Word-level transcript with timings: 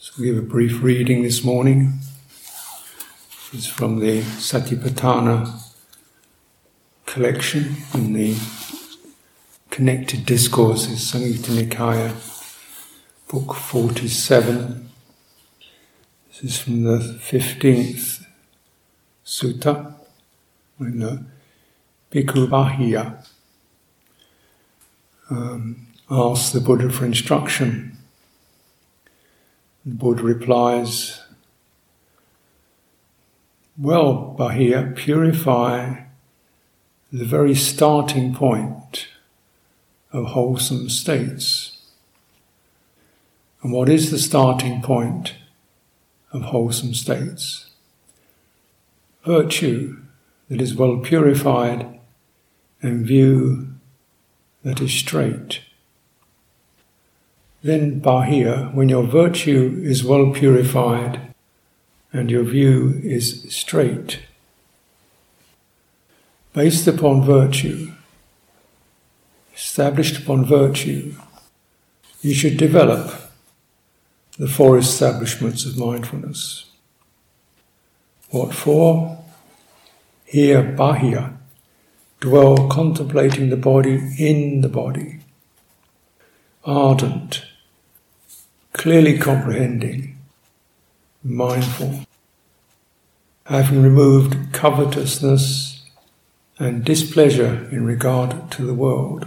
So 0.00 0.12
we 0.16 0.26
give 0.26 0.38
a 0.38 0.42
brief 0.42 0.80
reading 0.80 1.24
this 1.24 1.42
morning. 1.42 1.94
It's 3.52 3.66
from 3.66 3.98
the 3.98 4.20
Satipatthana 4.20 5.60
collection 7.04 7.74
in 7.92 8.12
the 8.12 8.36
Connected 9.70 10.24
Discourses, 10.24 11.00
Samyutta 11.00 11.50
Nikaya, 11.50 12.14
book 13.28 13.56
47. 13.56 14.88
This 16.28 16.44
is 16.44 16.60
from 16.60 16.84
the 16.84 16.98
15th 16.98 18.24
sutta, 19.26 19.94
in 20.78 21.00
the 21.00 21.24
Bhikkhu 22.12 23.24
um, 25.28 25.88
asks 26.08 26.52
the 26.52 26.60
Buddha 26.60 26.88
for 26.88 27.04
instruction 27.04 27.97
the 29.88 29.94
Buddha 29.94 30.22
replies, 30.22 31.22
Well, 33.76 34.34
Bahiya, 34.38 34.94
purify 34.94 36.02
the 37.12 37.24
very 37.24 37.54
starting 37.54 38.34
point 38.34 39.08
of 40.12 40.26
wholesome 40.26 40.88
states. 40.90 41.78
And 43.62 43.72
what 43.72 43.88
is 43.88 44.10
the 44.10 44.18
starting 44.18 44.82
point 44.82 45.34
of 46.32 46.42
wholesome 46.42 46.94
states? 46.94 47.70
Virtue 49.24 50.02
that 50.48 50.60
is 50.60 50.74
well 50.74 50.98
purified 50.98 51.98
and 52.82 53.06
view 53.06 53.68
that 54.62 54.80
is 54.80 54.92
straight. 54.92 55.60
Then, 57.62 58.00
Bahiya, 58.00 58.72
when 58.72 58.88
your 58.88 59.02
virtue 59.02 59.80
is 59.82 60.04
well 60.04 60.32
purified 60.32 61.34
and 62.12 62.30
your 62.30 62.44
view 62.44 63.00
is 63.02 63.46
straight, 63.52 64.20
based 66.52 66.86
upon 66.86 67.24
virtue, 67.24 67.92
established 69.54 70.22
upon 70.22 70.44
virtue, 70.44 71.14
you 72.20 72.32
should 72.32 72.56
develop 72.56 73.12
the 74.38 74.48
four 74.48 74.78
establishments 74.78 75.66
of 75.66 75.76
mindfulness. 75.76 76.66
What 78.30 78.54
for? 78.54 79.18
Here, 80.24 80.62
Bahiya, 80.62 81.36
dwell 82.20 82.68
contemplating 82.68 83.50
the 83.50 83.56
body 83.56 84.14
in 84.18 84.60
the 84.60 84.68
body, 84.68 85.20
ardent, 86.64 87.47
clearly 88.78 89.18
comprehending, 89.18 90.16
mindful, 91.24 91.98
having 93.46 93.82
removed 93.82 94.52
covetousness 94.52 95.84
and 96.60 96.84
displeasure 96.84 97.68
in 97.72 97.84
regard 97.84 98.52
to 98.52 98.64
the 98.64 98.72
world, 98.72 99.26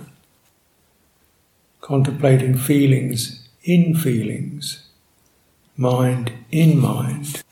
contemplating 1.81 2.57
feelings 2.57 3.49
in 3.65 3.93
feelings, 3.93 4.87
mind 5.75 6.31
in 6.49 6.79
mind, 6.79 7.43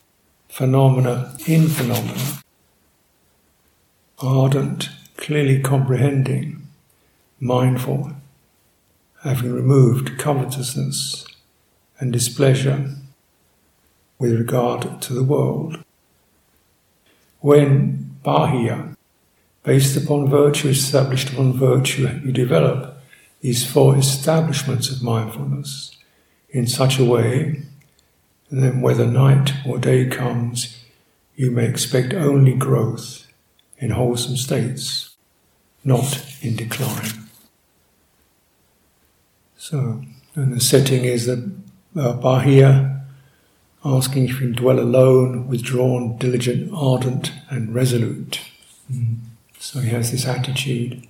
phenomena 0.48 1.36
in 1.48 1.68
phenomena, 1.68 2.42
ardent, 4.20 4.90
clearly 5.18 5.60
comprehending, 5.60 6.66
mindful, 7.42 8.14
having 9.22 9.52
removed 9.52 10.18
covetousness 10.18 11.29
and 12.00 12.12
displeasure 12.14 12.96
with 14.18 14.34
regard 14.34 15.02
to 15.02 15.14
the 15.14 15.24
world. 15.24 15.84
When 17.40 18.16
Bahiya, 18.24 18.96
based 19.64 19.96
upon 19.96 20.30
virtue, 20.30 20.70
established 20.70 21.32
upon 21.32 21.54
virtue, 21.54 22.08
you 22.24 22.32
develop 22.32 23.02
these 23.42 23.70
four 23.70 23.98
establishments 23.98 24.92
of 24.92 25.02
mindfulness 25.02 25.96
in 26.50 26.68
such 26.68 27.00
a 27.00 27.06
way 27.06 27.64
that 28.52 28.78
whether 28.78 29.06
night 29.06 29.54
or 29.66 29.78
day 29.78 30.08
comes, 30.08 30.84
you 31.36 31.52
may 31.52 31.68
expect 31.68 32.14
only 32.14 32.54
growth 32.54 33.28
in 33.78 33.92
wholesome 33.92 34.36
states, 34.36 35.16
not 35.84 36.26
in 36.42 36.56
decline. 36.56 37.30
So, 39.56 40.04
and 40.36 40.54
the 40.54 40.60
setting 40.60 41.06
is 41.06 41.28
that 41.28 41.50
uh, 41.96 42.14
Bahiya, 42.14 43.02
asking 43.84 44.26
if 44.26 44.32
you 44.32 44.38
can 44.38 44.52
dwell 44.54 44.80
alone, 44.80 45.48
withdrawn, 45.48 46.18
diligent, 46.18 46.72
ardent, 46.74 47.32
and 47.50 47.74
resolute. 47.74 48.42
Mm. 48.92 49.18
So 49.60 49.80
he 49.80 49.90
has 49.90 50.12
this 50.12 50.26
attitude 50.26 51.06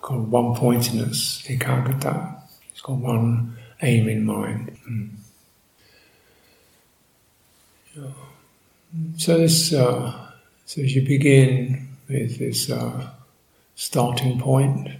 called 0.00 0.30
one 0.30 0.54
pointedness, 0.54 1.42
ekaggata. 1.48 2.40
He's 2.72 2.80
got 2.80 2.98
one 2.98 3.56
aim 3.82 4.08
in 4.08 4.24
mind. 4.24 4.76
Mm. 4.88 5.10
So 9.16 9.38
this, 9.38 9.72
uh, 9.72 10.30
so 10.66 10.82
as 10.82 10.94
you 10.94 11.02
begin 11.02 11.88
with 12.08 12.38
this 12.38 12.70
uh, 12.70 13.10
starting 13.74 14.38
point, 14.38 14.90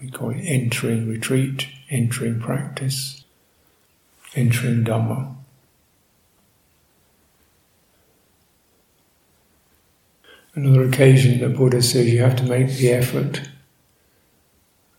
we 0.00 0.10
call 0.10 0.30
it 0.30 0.42
entering 0.44 1.08
retreat, 1.08 1.68
entering 1.88 2.40
practice 2.40 3.21
entering 4.34 4.84
Dhamma. 4.84 5.34
Another 10.54 10.84
occasion, 10.84 11.40
the 11.40 11.48
Buddha 11.48 11.80
says 11.80 12.12
you 12.12 12.20
have 12.20 12.36
to 12.36 12.42
make 12.44 12.68
the 12.68 12.90
effort, 12.90 13.48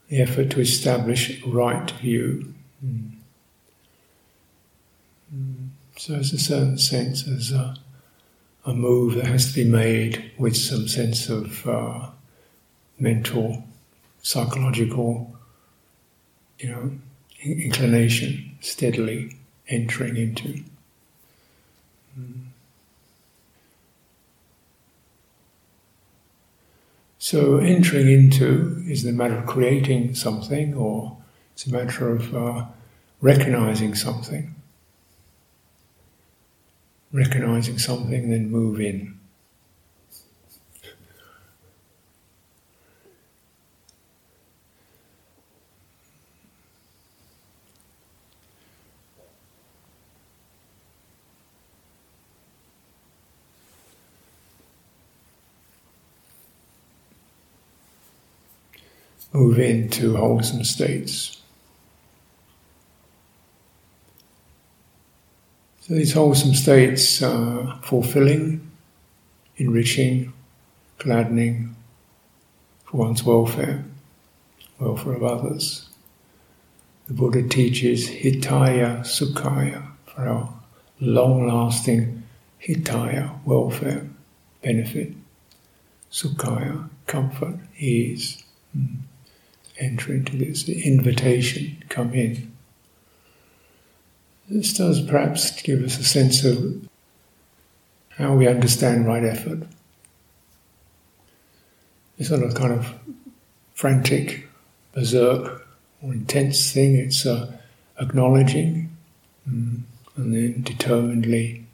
the 0.10 0.20
effort 0.22 0.50
to 0.52 0.60
establish 0.60 1.44
right 1.44 1.90
view. 1.92 2.54
Mm. 2.84 3.12
So, 5.96 6.14
there's 6.14 6.34
a 6.34 6.40
certain 6.40 6.80
sense, 6.80 7.24
there's 7.24 7.52
a, 7.52 7.76
a, 8.66 8.74
move 8.74 9.14
that 9.14 9.26
has 9.26 9.54
to 9.54 9.64
be 9.64 9.70
made 9.70 10.32
with 10.40 10.58
some 10.58 10.88
sense 10.88 11.30
of 11.30 11.68
uh, 11.68 12.10
mental, 13.00 13.64
psychological, 14.24 15.36
you 16.58 16.70
know, 16.70 16.92
inclination 17.44 18.53
steadily 18.64 19.36
entering 19.68 20.16
into. 20.16 20.64
So, 27.20 27.58
entering 27.58 28.10
into 28.10 28.84
is 28.88 29.04
the 29.04 29.12
matter 29.12 29.38
of 29.38 29.46
creating 29.46 30.16
something, 30.16 30.74
or 30.76 31.18
it's 31.54 31.66
a 31.68 31.72
matter 31.72 32.10
of 32.10 32.36
uh, 32.36 32.66
recognizing 33.22 33.96
something. 33.96 34.54
Recognizing 37.12 37.80
something, 37.80 38.30
then 38.30 38.50
move 38.52 38.80
in. 38.82 39.13
Move 59.34 59.60
into 59.60 60.16
wholesome 60.16 60.64
states. 60.64 61.42
So 65.82 65.96
these 65.96 66.14
wholesome 66.14 66.54
states 66.54 67.22
are 67.24 67.80
fulfilling, 67.82 68.66
enriching, 69.58 70.32
gladdening 71.00 71.76
for 72.86 72.98
one's 72.98 73.24
welfare, 73.24 73.84
welfare 74.80 75.14
of 75.14 75.24
others. 75.24 75.90
The 77.08 77.14
Buddha 77.14 77.44
teaches 77.50 78.08
hitaya 78.08 79.02
sukhaya 79.02 79.84
for 80.06 80.28
our 80.28 80.54
long-lasting 81.02 82.24
hitaya, 82.66 83.44
welfare, 83.44 84.08
benefit, 84.62 85.12
sukhaya, 86.12 86.88
comfort, 87.08 87.58
ease. 87.78 88.42
Mm 88.78 89.00
enter 89.80 90.14
into 90.14 90.38
this 90.38 90.68
invitation, 90.70 91.84
come 91.90 92.14
in. 92.14 92.52
This 94.50 94.74
does 94.74 95.02
perhaps 95.02 95.62
give 95.62 95.84
us 95.84 95.98
a 95.98 96.04
sense 96.04 96.44
of 96.44 96.88
how 98.10 98.36
we 98.36 98.48
understand 98.48 99.08
right 99.08 99.24
effort. 99.24 99.64
It's 102.18 102.30
not 102.30 102.44
a 102.44 102.54
kind 102.54 102.74
of 102.74 102.94
frantic, 103.74 104.48
berserk, 104.94 105.68
or 106.02 106.14
intense 106.14 106.72
thing, 106.72 106.96
it's 106.96 107.26
uh, 107.26 107.52
acknowledging, 108.00 108.96
mm, 109.50 109.82
and 110.16 110.34
then 110.36 110.62
determinedly 110.62 111.66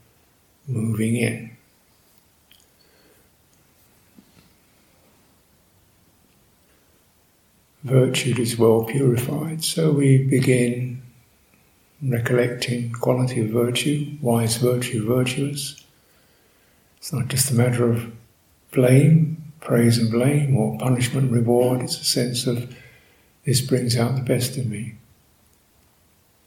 moving 0.68 1.16
in. 1.16 1.58
Virtue 7.84 8.36
is 8.38 8.58
well 8.58 8.84
purified, 8.84 9.64
so 9.64 9.92
we 9.92 10.26
begin 10.26 11.02
recollecting 12.02 12.92
quality 12.92 13.42
of 13.42 13.48
virtue, 13.48 14.18
wise 14.22 14.58
virtue, 14.58 15.06
virtuous. 15.08 15.82
It's 16.98 17.14
not 17.14 17.30
just 17.30 17.52
a 17.52 17.54
matter 17.54 17.90
of 17.90 18.12
blame, 18.72 19.42
praise 19.62 19.98
and 19.98 20.12
blame, 20.12 20.58
or 20.58 20.78
punishment, 20.78 21.32
reward. 21.32 21.82
It's 21.82 22.00
a 22.00 22.04
sense 22.04 22.48
of 22.48 22.76
this 23.46 23.62
brings 23.62 23.98
out 23.98 24.16
the 24.16 24.22
best 24.22 24.58
in 24.58 24.70
me. 24.70 24.96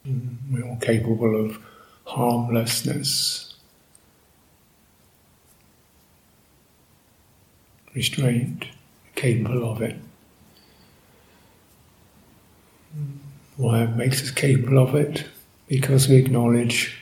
Mm-hmm. 0.07 0.55
We're 0.55 0.69
all 0.69 0.77
capable 0.77 1.47
of 1.47 1.59
harmlessness, 2.05 3.55
restraint, 7.95 8.67
capable 9.15 9.71
of 9.71 9.81
it. 9.81 9.97
Why 13.57 13.83
it 13.83 13.97
makes 13.97 14.23
us 14.23 14.31
capable 14.31 14.79
of 14.79 14.95
it? 14.95 15.25
Because 15.69 16.09
we 16.09 16.17
acknowledge 16.17 16.99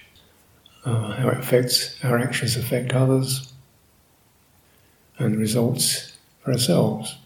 uh, 0.84 1.12
how 1.12 1.28
it 1.28 1.38
affects 1.38 2.02
our 2.04 2.18
actions 2.18 2.56
affect 2.56 2.92
others 2.92 3.52
and 5.18 5.36
results 5.36 6.16
for 6.40 6.52
ourselves. 6.52 7.16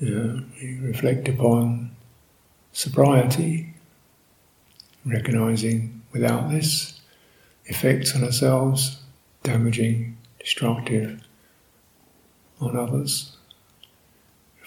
Yeah, 0.00 0.40
we 0.60 0.78
reflect 0.80 1.28
upon 1.28 1.90
sobriety, 2.72 3.74
recognizing 5.04 6.02
without 6.12 6.50
this 6.50 7.00
effects 7.66 8.14
on 8.14 8.24
ourselves, 8.24 9.02
damaging, 9.42 10.16
destructive 10.38 11.20
on 12.60 12.76
others. 12.76 13.37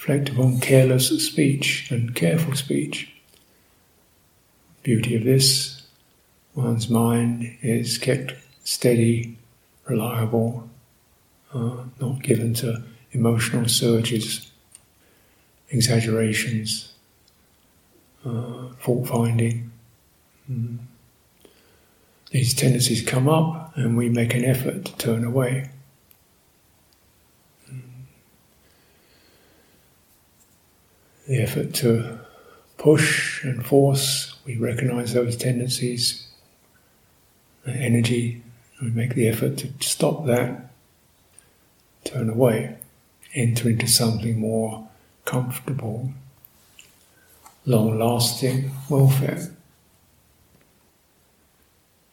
Reflect 0.01 0.29
upon 0.29 0.59
careless 0.59 1.09
speech 1.23 1.91
and 1.91 2.15
careful 2.15 2.55
speech. 2.55 3.13
Beauty 4.81 5.15
of 5.15 5.23
this, 5.23 5.83
one's 6.55 6.89
mind 6.89 7.55
is 7.61 7.99
kept 7.99 8.33
steady, 8.63 9.37
reliable, 9.87 10.67
uh, 11.53 11.83
not 11.99 12.23
given 12.23 12.55
to 12.55 12.81
emotional 13.11 13.67
surges, 13.67 14.49
exaggerations, 15.69 16.93
uh, 18.25 18.69
fault 18.79 19.07
finding. 19.07 19.69
Mm. 20.51 20.79
These 22.31 22.55
tendencies 22.55 23.03
come 23.03 23.29
up 23.29 23.77
and 23.77 23.95
we 23.95 24.09
make 24.09 24.33
an 24.33 24.45
effort 24.45 24.85
to 24.85 24.97
turn 24.97 25.23
away. 25.23 25.69
The 31.31 31.43
effort 31.43 31.73
to 31.75 32.19
push 32.77 33.45
and 33.45 33.65
force, 33.65 34.35
we 34.45 34.57
recognize 34.57 35.13
those 35.13 35.37
tendencies, 35.37 36.27
energy, 37.65 38.43
we 38.81 38.89
make 38.89 39.15
the 39.15 39.29
effort 39.29 39.57
to 39.59 39.69
stop 39.79 40.25
that, 40.25 40.69
turn 42.03 42.29
away, 42.29 42.75
enter 43.33 43.69
into 43.69 43.87
something 43.87 44.41
more 44.41 44.89
comfortable, 45.23 46.11
long 47.65 47.97
lasting 47.97 48.69
welfare. 48.89 49.55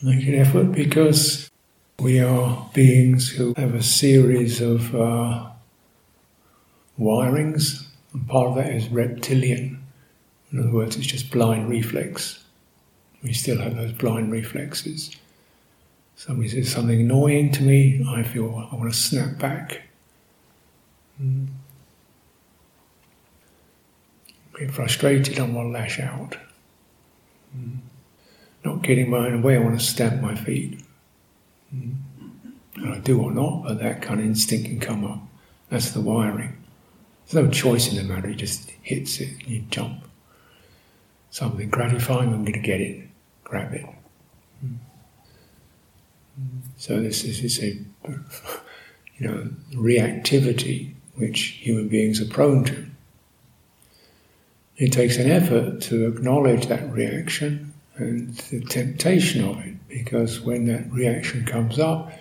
Make 0.00 0.28
an 0.28 0.36
effort 0.36 0.70
because 0.70 1.50
we 1.98 2.20
are 2.20 2.70
beings 2.72 3.30
who 3.30 3.52
have 3.56 3.74
a 3.74 3.82
series 3.82 4.60
of 4.60 4.94
uh, 4.94 5.50
wirings, 6.96 7.87
and 8.18 8.28
part 8.28 8.48
of 8.48 8.56
that 8.56 8.72
is 8.72 8.88
reptilian. 8.88 9.82
In 10.50 10.58
other 10.60 10.70
words, 10.70 10.96
it's 10.96 11.06
just 11.06 11.30
blind 11.30 11.68
reflex. 11.68 12.42
We 13.22 13.32
still 13.32 13.58
have 13.58 13.76
those 13.76 13.92
blind 13.92 14.32
reflexes. 14.32 15.14
Somebody 16.16 16.48
says 16.48 16.72
something 16.72 17.00
annoying 17.00 17.52
to 17.52 17.62
me, 17.62 18.04
I 18.08 18.24
feel 18.24 18.68
I 18.72 18.74
want 18.74 18.92
to 18.92 18.98
snap 18.98 19.38
back. 19.38 19.82
Mm. 21.22 21.46
Being 24.56 24.72
frustrated, 24.72 25.38
I 25.38 25.42
want 25.42 25.68
to 25.68 25.72
lash 25.72 26.00
out. 26.00 26.36
Mm. 27.56 27.76
Not 28.64 28.82
getting 28.82 29.10
my 29.10 29.28
own 29.28 29.42
way, 29.42 29.56
I 29.56 29.60
want 29.60 29.78
to 29.78 29.84
stamp 29.84 30.20
my 30.20 30.34
feet. 30.34 30.80
Mm. 31.74 31.94
And 32.74 32.94
I 32.94 32.98
do 32.98 33.22
or 33.22 33.30
not, 33.30 33.64
but 33.64 33.78
that 33.78 34.02
kind 34.02 34.18
of 34.18 34.26
instinct 34.26 34.66
can 34.66 34.80
come 34.80 35.04
up. 35.04 35.20
That's 35.70 35.92
the 35.92 36.00
wiring. 36.00 36.57
There's 37.30 37.44
no 37.44 37.50
choice 37.50 37.90
in 37.92 37.96
the 37.96 38.02
matter, 38.02 38.28
it 38.28 38.36
just 38.36 38.70
hits 38.82 39.20
it, 39.20 39.46
you 39.46 39.60
jump. 39.70 40.04
Something 41.30 41.68
gratifying, 41.68 42.32
I'm 42.32 42.42
going 42.42 42.54
to 42.54 42.58
get 42.58 42.80
it, 42.80 43.06
grab 43.44 43.74
it. 43.74 43.84
So 46.78 47.00
this, 47.00 47.22
this 47.22 47.42
is 47.42 47.58
a, 47.62 47.78
you 49.18 49.28
know, 49.28 49.50
reactivity 49.74 50.94
which 51.16 51.40
human 51.60 51.88
beings 51.88 52.20
are 52.20 52.26
prone 52.26 52.64
to. 52.64 52.86
It 54.76 54.92
takes 54.92 55.16
an 55.16 55.28
effort 55.28 55.82
to 55.82 56.06
acknowledge 56.06 56.66
that 56.66 56.90
reaction 56.92 57.74
and 57.96 58.32
the 58.34 58.60
temptation 58.60 59.44
of 59.44 59.58
it, 59.58 59.74
because 59.88 60.40
when 60.40 60.66
that 60.66 60.90
reaction 60.92 61.44
comes 61.44 61.80
up, 61.80 62.12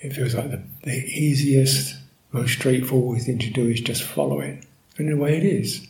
it 0.00 0.12
feels 0.12 0.34
like 0.34 0.50
the, 0.50 0.62
the 0.82 1.04
easiest, 1.06 1.96
most 2.32 2.52
straightforward 2.52 3.22
thing 3.22 3.38
to 3.38 3.50
do 3.50 3.68
is 3.68 3.80
just 3.80 4.02
follow 4.02 4.40
it. 4.40 4.64
And 4.98 5.12
a 5.12 5.16
way, 5.16 5.36
it 5.36 5.44
is. 5.44 5.86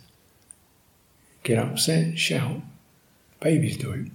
Get 1.42 1.58
upset, 1.58 2.19
shout. 2.19 2.60
Babies 3.40 3.76
do 3.76 3.92
it. 3.92 4.10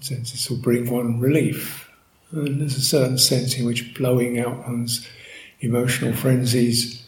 Sense 0.00 0.32
this 0.32 0.50
will 0.50 0.58
bring 0.58 0.90
one 0.90 1.20
relief. 1.20 1.90
And 2.32 2.60
there's 2.60 2.76
a 2.76 2.80
certain 2.80 3.18
sense 3.18 3.58
in 3.58 3.64
which 3.64 3.94
blowing 3.94 4.38
out 4.38 4.68
one's 4.68 5.06
emotional 5.60 6.12
frenzies, 6.14 7.06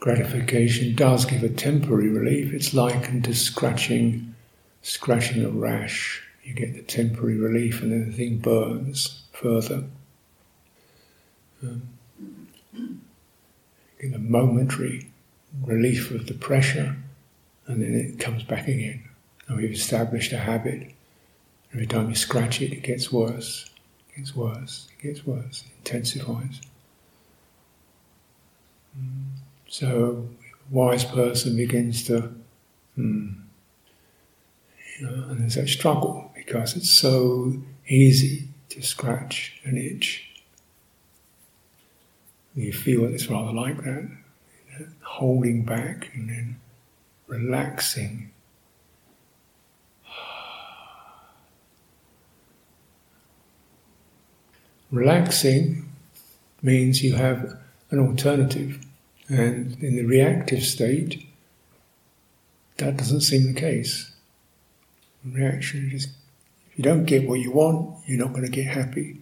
gratification 0.00 0.94
does 0.94 1.24
give 1.24 1.42
a 1.42 1.48
temporary 1.48 2.08
relief. 2.08 2.52
It's 2.52 2.74
likened 2.74 3.24
to 3.24 3.34
scratching, 3.34 4.34
scratching 4.82 5.44
a 5.44 5.48
rash. 5.48 6.22
You 6.42 6.54
get 6.54 6.74
the 6.74 6.82
temporary 6.82 7.36
relief, 7.36 7.82
and 7.82 7.92
then 7.92 8.10
the 8.10 8.16
thing 8.16 8.38
burns 8.38 9.25
further. 9.36 9.84
Um, 11.62 11.82
get 14.00 14.14
a 14.14 14.18
momentary 14.18 15.10
relief 15.64 16.10
of 16.10 16.26
the 16.26 16.34
pressure, 16.34 16.96
and 17.66 17.82
then 17.82 17.94
it 17.94 18.18
comes 18.18 18.42
back 18.42 18.68
again. 18.68 19.02
And 19.48 19.56
we've 19.56 19.70
established 19.70 20.32
a 20.32 20.38
habit. 20.38 20.92
Every 21.72 21.86
time 21.86 22.08
you 22.08 22.14
scratch 22.14 22.60
it, 22.60 22.72
it 22.72 22.82
gets 22.82 23.12
worse, 23.12 23.68
it 24.10 24.16
gets 24.18 24.34
worse, 24.34 24.88
it 24.98 25.02
gets 25.02 25.26
worse, 25.26 25.64
it 25.66 25.72
intensifies. 25.78 26.60
So, 29.68 30.28
a 30.70 30.74
wise 30.74 31.04
person 31.04 31.56
begins 31.56 32.04
to, 32.04 32.32
hmm, 32.94 33.28
you 34.98 35.06
know, 35.06 35.28
and 35.28 35.40
there's 35.40 35.56
that 35.56 35.68
struggle 35.68 36.32
because 36.34 36.76
it's 36.76 36.90
so 36.90 37.54
easy 37.88 38.48
to 38.70 38.82
scratch 38.82 39.60
an 39.64 39.76
itch. 39.76 40.28
You 42.54 42.72
feel 42.72 43.04
it's 43.04 43.28
rather 43.28 43.52
like 43.52 43.76
that, 43.84 44.08
you 44.68 44.78
know, 44.78 44.86
holding 45.02 45.62
back 45.62 46.10
and 46.14 46.28
then 46.28 46.60
relaxing. 47.26 48.30
Relaxing 54.90 55.88
means 56.62 57.02
you 57.02 57.14
have 57.14 57.58
an 57.90 57.98
alternative. 57.98 58.80
And 59.28 59.76
in 59.82 59.96
the 59.96 60.04
reactive 60.04 60.62
state, 60.62 61.26
that 62.76 62.96
doesn't 62.96 63.22
seem 63.22 63.52
the 63.52 63.60
case. 63.60 64.12
reaction 65.24 65.90
is 65.92 66.08
you 66.76 66.84
don't 66.84 67.04
get 67.04 67.28
what 67.28 67.40
you 67.40 67.50
want, 67.50 67.96
you're 68.06 68.18
not 68.18 68.32
going 68.32 68.44
to 68.44 68.50
get 68.50 68.66
happy. 68.66 69.18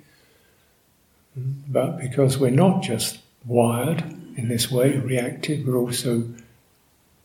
But 1.37 1.99
because 1.99 2.38
we're 2.38 2.50
not 2.50 2.82
just 2.82 3.18
wired 3.46 4.02
in 4.37 4.49
this 4.49 4.70
way, 4.70 4.96
reactive, 4.99 5.66
we're 5.66 5.76
also 5.76 6.25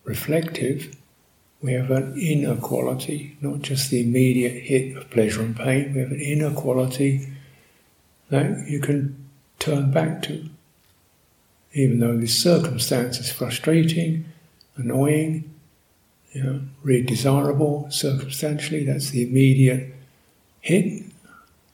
reflective. 0.03 0.95
We 1.61 1.73
have 1.73 1.91
an 1.91 2.17
inner 2.17 2.55
quality, 2.55 3.37
not 3.41 3.61
just 3.61 3.89
the 3.89 4.01
immediate 4.01 4.63
hit 4.63 4.95
of 4.95 5.09
pleasure 5.09 5.41
and 5.41 5.55
pain. 5.55 5.93
We 5.93 5.99
have 5.99 6.11
an 6.11 6.21
inner 6.21 6.51
quality 6.51 7.27
that 8.29 8.67
you 8.67 8.79
can 8.79 9.29
turn 9.59 9.91
back 9.91 10.21
to 10.23 10.49
even 11.73 11.99
though 11.99 12.17
this 12.17 12.41
circumstance 12.41 13.19
is 13.19 13.31
frustrating, 13.31 14.25
annoying, 14.75 15.49
you 16.31 16.43
know, 16.43 16.61
really 16.83 17.03
desirable 17.03 17.87
circumstantially. 17.91 18.85
That's 18.85 19.11
the 19.11 19.27
immediate 19.27 19.93
hit 20.61 21.03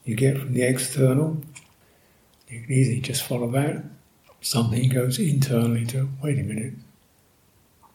you 0.06 0.16
get 0.16 0.38
from 0.38 0.54
the 0.54 0.62
external. 0.62 1.38
You 2.48 2.62
can 2.62 2.72
easily 2.72 3.02
just 3.02 3.24
follow 3.24 3.50
that. 3.52 3.84
Something 4.40 4.88
goes 4.90 5.18
internally 5.18 5.86
to, 5.88 6.08
wait 6.22 6.38
a 6.38 6.44
minute, 6.44 6.74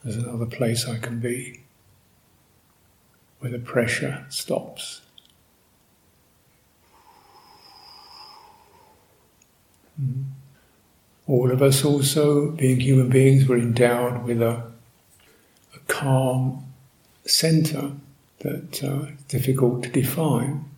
there's 0.02 0.16
another 0.16 0.46
place 0.46 0.88
I 0.88 0.98
can 0.98 1.20
be 1.20 1.60
where 3.38 3.52
the 3.52 3.60
pressure 3.60 4.26
stops. 4.28 5.02
Mm. 10.00 10.24
All 11.28 11.52
of 11.52 11.62
us 11.62 11.84
also, 11.84 12.50
being 12.50 12.80
human 12.80 13.08
beings, 13.08 13.46
were 13.46 13.56
endowed 13.56 14.24
with 14.24 14.42
a, 14.42 14.64
a 15.74 15.78
calm 15.86 16.66
center 17.24 17.92
that 18.40 18.82
uh, 18.82 19.06
difficult 19.28 19.84
to 19.84 19.90
define 19.90 20.69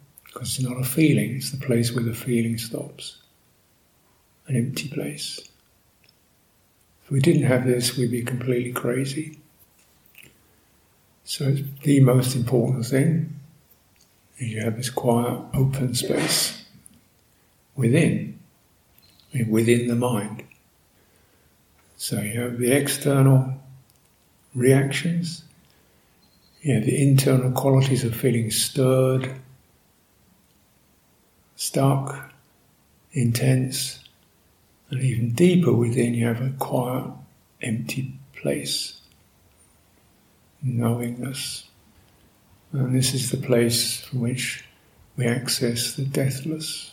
because 0.43 0.59
it's 0.59 0.69
not 0.69 0.81
a 0.81 0.85
feeling, 0.85 1.37
it's 1.37 1.53
the 1.53 1.65
place 1.65 1.93
where 1.93 2.03
the 2.03 2.13
feeling 2.13 2.59
stops. 2.59 3.19
An 4.49 4.57
empty 4.57 4.89
place. 4.89 5.39
If 7.05 7.13
we 7.13 7.21
didn't 7.21 7.45
have 7.45 7.65
this, 7.65 7.97
we'd 7.97 8.11
be 8.11 8.25
completely 8.25 8.73
crazy. 8.73 9.39
So 11.23 11.45
it's 11.45 11.63
the 11.85 12.01
most 12.01 12.35
important 12.35 12.87
thing 12.87 13.39
is 14.39 14.49
you 14.49 14.63
have 14.63 14.77
this 14.77 14.91
quiet, 14.91 15.41
open 15.55 15.95
space 15.95 16.65
within, 17.77 18.41
within 19.49 19.87
the 19.87 19.95
mind. 19.95 20.43
So 21.97 22.21
you 22.21 22.41
have 22.41 22.59
the 22.59 22.73
external 22.73 23.63
reactions, 24.57 25.45
you 26.63 26.75
have 26.75 26.85
the 26.85 27.01
internal 27.01 27.53
qualities 27.53 28.03
of 28.03 28.17
feeling 28.17 28.51
stirred, 28.51 29.33
stuck, 31.63 32.33
intense, 33.13 34.01
and 34.91 35.01
even 35.01 35.31
deeper 35.31 35.73
within 35.73 36.13
you 36.13 36.27
have 36.27 36.41
a 36.41 36.51
quiet, 36.59 37.09
empty 37.63 38.13
place 38.35 39.01
knowingness. 40.65 41.69
And 42.73 42.95
this 42.95 43.15
is 43.15 43.31
the 43.31 43.37
place 43.37 44.01
from 44.01 44.21
which 44.21 44.65
we 45.17 45.27
access 45.27 45.95
the 45.95 46.05
deathless. 46.05 46.93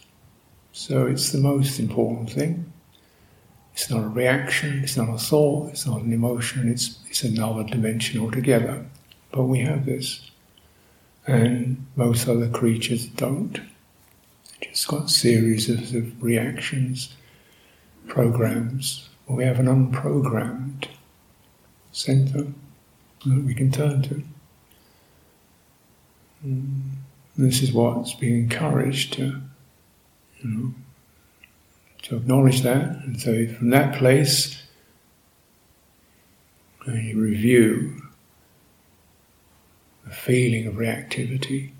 So 0.72 1.08
it's 1.08 1.32
the 1.32 1.40
most 1.40 1.80
important 1.80 2.32
thing. 2.32 2.72
It's 3.74 3.90
not 3.90 4.04
a 4.04 4.10
reaction, 4.10 4.84
it's 4.84 4.98
not 4.98 5.10
a 5.10 5.18
thought, 5.18 5.70
it's 5.70 5.88
not 5.88 6.02
an 6.02 6.14
emotion, 6.14 6.70
it's, 6.70 7.00
it's 7.08 7.24
another 7.24 7.64
dimension 7.64 8.20
altogether. 8.20 8.86
But 9.32 9.44
we 9.44 9.60
have 9.60 9.86
this. 9.86 10.30
And 11.26 11.88
most 11.96 12.28
other 12.28 12.50
creatures 12.50 13.08
don't. 13.08 13.60
Just 14.79 14.88
got 14.88 15.03
a 15.03 15.09
series 15.09 15.69
of, 15.69 15.93
of 15.93 16.24
reactions, 16.24 17.13
programs. 18.07 19.09
We 19.27 19.43
have 19.43 19.59
an 19.59 19.65
unprogrammed 19.65 20.88
center 21.91 22.48
that 23.25 23.43
we 23.43 23.53
can 23.53 23.71
turn 23.71 24.03
to. 24.03 24.24
Mm. 26.45 26.91
This 27.38 27.62
is 27.62 27.74
what's 27.74 28.13
being 28.13 28.43
encouraged 28.43 29.12
to, 29.13 29.41
you 30.39 30.50
know, 30.50 30.74
to 32.03 32.15
acknowledge 32.15 32.62
that. 32.62 33.03
And 33.03 33.19
so 33.19 33.48
from 33.48 33.71
that 33.71 33.98
place, 33.98 34.63
you 36.88 37.19
review 37.19 38.01
the 40.05 40.12
feeling 40.12 40.67
of 40.67 40.75
reactivity, 40.75 41.71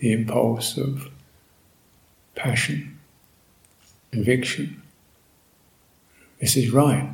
the 0.00 0.12
impulse 0.12 0.76
of 0.76 1.11
passion, 2.34 2.98
conviction. 4.10 4.82
This 6.40 6.56
is 6.56 6.70
right. 6.70 7.08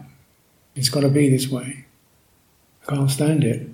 It's 0.74 0.88
got 0.88 1.00
to 1.00 1.08
be 1.08 1.28
this 1.28 1.48
way. 1.48 1.84
I 2.86 2.94
can't 2.94 3.10
stand 3.10 3.44
it. 3.44 3.68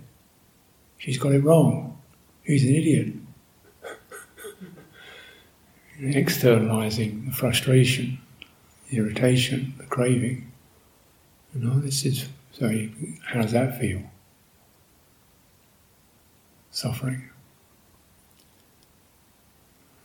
She's 0.98 1.18
got 1.18 1.32
it 1.32 1.44
wrong. 1.44 1.98
He's 2.42 2.64
an 2.64 2.74
idiot. 2.74 3.14
Externalizing 6.00 7.26
the 7.26 7.32
frustration, 7.32 8.18
the 8.90 8.96
irritation, 8.98 9.74
the 9.78 9.84
craving. 9.84 10.50
You 11.54 11.64
know, 11.64 11.78
this 11.78 12.04
is 12.04 12.26
so. 12.52 12.68
How 13.24 13.42
does 13.42 13.52
that 13.52 13.78
feel? 13.78 14.02
Suffering. 16.70 17.30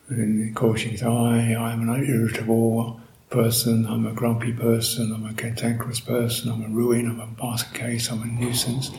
And 0.10 0.50
of 0.50 0.56
course, 0.56 0.84
you 0.84 0.98
say, 0.98 1.06
I, 1.06 1.56
I'm 1.56 1.88
an 1.88 2.04
irritable 2.04 3.00
person, 3.30 3.86
I'm 3.86 4.08
a 4.08 4.12
grumpy 4.12 4.52
person, 4.52 5.12
I'm 5.14 5.26
a 5.26 5.34
cantankerous 5.34 6.00
person, 6.00 6.52
I'm 6.52 6.66
a 6.66 6.70
ruin, 6.70 7.08
I'm 7.08 7.20
a 7.20 7.28
basket 7.28 7.80
case, 7.80 8.12
I'm 8.12 8.24
a 8.24 8.26
nuisance. 8.26 8.90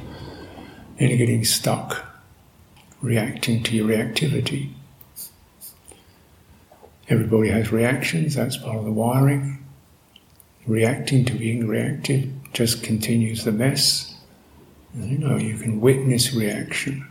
You're 0.98 1.16
getting 1.16 1.44
stuck, 1.44 2.04
reacting 3.02 3.62
to 3.64 3.74
your 3.74 3.88
reactivity. 3.88 4.70
Everybody 7.08 7.48
has 7.48 7.72
reactions, 7.72 8.36
that's 8.36 8.56
part 8.56 8.76
of 8.76 8.84
the 8.84 8.92
wiring. 8.92 9.66
Reacting 10.66 11.24
to 11.24 11.32
being 11.32 11.66
reactive 11.66 12.30
just 12.52 12.84
continues 12.84 13.44
the 13.44 13.50
mess. 13.50 14.14
You 14.94 15.18
know, 15.18 15.36
you 15.36 15.56
can 15.56 15.80
witness 15.80 16.32
reaction. 16.32 17.09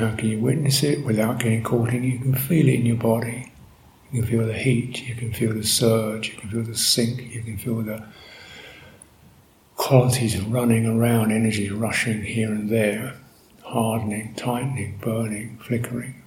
How 0.00 0.16
can 0.16 0.30
you 0.30 0.38
witness 0.38 0.82
it 0.82 1.04
without 1.04 1.40
getting 1.40 1.62
caught 1.62 1.90
in? 1.90 2.02
You 2.04 2.18
can 2.18 2.34
feel 2.34 2.66
it 2.68 2.76
in 2.76 2.86
your 2.86 2.96
body. 2.96 3.52
You 4.10 4.22
can 4.22 4.30
feel 4.30 4.46
the 4.46 4.54
heat, 4.54 5.06
you 5.06 5.14
can 5.14 5.30
feel 5.30 5.52
the 5.52 5.62
surge, 5.62 6.30
you 6.30 6.38
can 6.38 6.48
feel 6.48 6.62
the 6.62 6.74
sink, 6.74 7.34
you 7.34 7.42
can 7.42 7.58
feel 7.58 7.82
the 7.82 8.02
qualities 9.76 10.40
running 10.40 10.86
around, 10.86 11.32
energy 11.32 11.68
rushing 11.70 12.22
here 12.22 12.48
and 12.48 12.70
there, 12.70 13.14
hardening, 13.62 14.32
tightening, 14.36 14.96
burning, 15.02 15.58
flickering. 15.58 16.22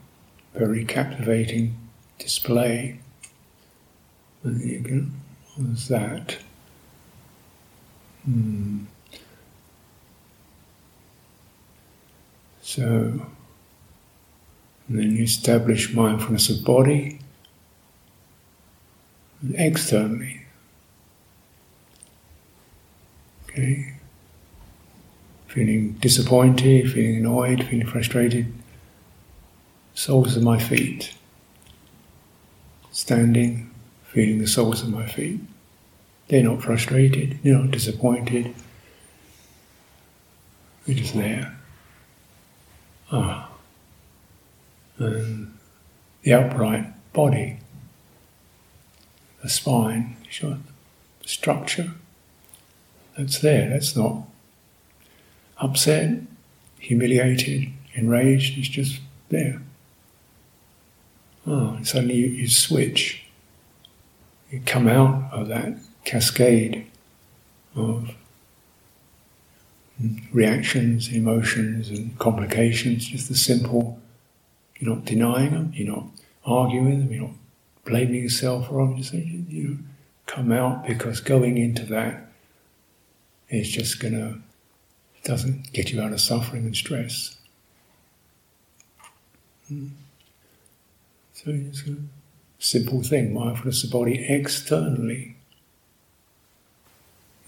Very 0.54 0.86
captivating 0.86 1.76
display. 2.20 3.00
And 4.44 4.62
you 4.62 4.84
can, 4.84 5.22
there's 5.58 5.88
that. 5.88 6.38
Hmm. 8.24 8.84
So, 12.62 13.26
and 14.88 15.00
then 15.00 15.16
you 15.16 15.24
establish 15.24 15.94
mindfulness 15.94 16.50
of 16.50 16.64
body, 16.64 17.20
externally. 19.56 20.42
Okay? 23.50 23.94
Feeling 25.48 25.94
disappointed, 25.94 26.92
feeling 26.92 27.18
annoyed, 27.18 27.64
feeling 27.70 27.88
frustrated. 27.88 28.52
Soles 29.94 30.36
of 30.36 30.44
my 30.44 30.58
feet. 30.58 31.14
Standing, 32.92 33.70
feeling 34.06 34.40
the 34.40 34.48
soles 34.48 34.82
of 34.82 34.90
my 34.90 35.06
feet. 35.06 35.40
They're 36.28 36.44
not 36.44 36.64
frustrated, 36.64 37.40
they're 37.44 37.58
not 37.58 37.72
disappointed. 37.72 38.54
They're 40.86 40.96
just 40.96 41.14
there. 41.14 41.56
Ah. 43.12 43.43
And 44.98 45.58
the 46.22 46.34
upright 46.34 46.94
body 47.14 47.60
the 49.44 49.50
spine, 49.50 50.16
sure, 50.30 50.58
the 51.22 51.28
structure 51.28 51.92
that's 53.16 53.40
there. 53.40 53.70
That's 53.70 53.96
not 53.96 54.24
upset, 55.58 56.22
humiliated, 56.80 57.70
enraged. 57.94 58.58
It's 58.58 58.70
just 58.70 59.02
there. 59.30 59.62
Oh, 61.46 61.78
suddenly 61.84 62.16
you, 62.16 62.28
you 62.28 62.48
switch. 62.48 63.26
You 64.50 64.62
come 64.66 64.88
out 64.88 65.32
of 65.34 65.50
that 65.50 65.74
cascade 66.06 66.88
of 67.76 68.16
reactions, 70.32 71.10
emotions, 71.10 71.90
and 71.90 72.18
complications. 72.18 73.06
Just 73.06 73.28
the 73.28 73.36
simple. 73.36 74.00
You're 74.84 74.96
not 74.96 75.06
denying 75.06 75.52
them. 75.52 75.72
You're 75.74 75.96
not 75.96 76.08
arguing 76.46 77.00
them. 77.00 77.14
You're 77.14 77.24
not 77.24 77.36
blaming 77.86 78.24
yourself 78.24 78.68
for 78.68 78.86
them. 78.86 78.98
You, 78.98 79.46
you 79.48 79.80
come 80.26 80.52
out 80.52 80.86
because 80.86 81.22
going 81.22 81.58
into 81.58 81.86
that 81.86 82.30
is 83.48 83.70
just 83.70 84.02
to, 84.02 84.42
doesn't 85.24 85.72
get 85.72 85.92
you 85.92 86.02
out 86.02 86.12
of 86.12 86.20
suffering 86.20 86.66
and 86.66 86.76
stress. 86.76 87.38
Hmm. 89.70 89.88
So 91.34 91.52
it's 91.52 91.88
a 91.88 91.96
simple 92.60 93.04
thing 93.04 93.34
mindfulness 93.34 93.86
of 93.86 93.90
the 93.90 93.98
body 93.98 94.26
externally 94.28 95.36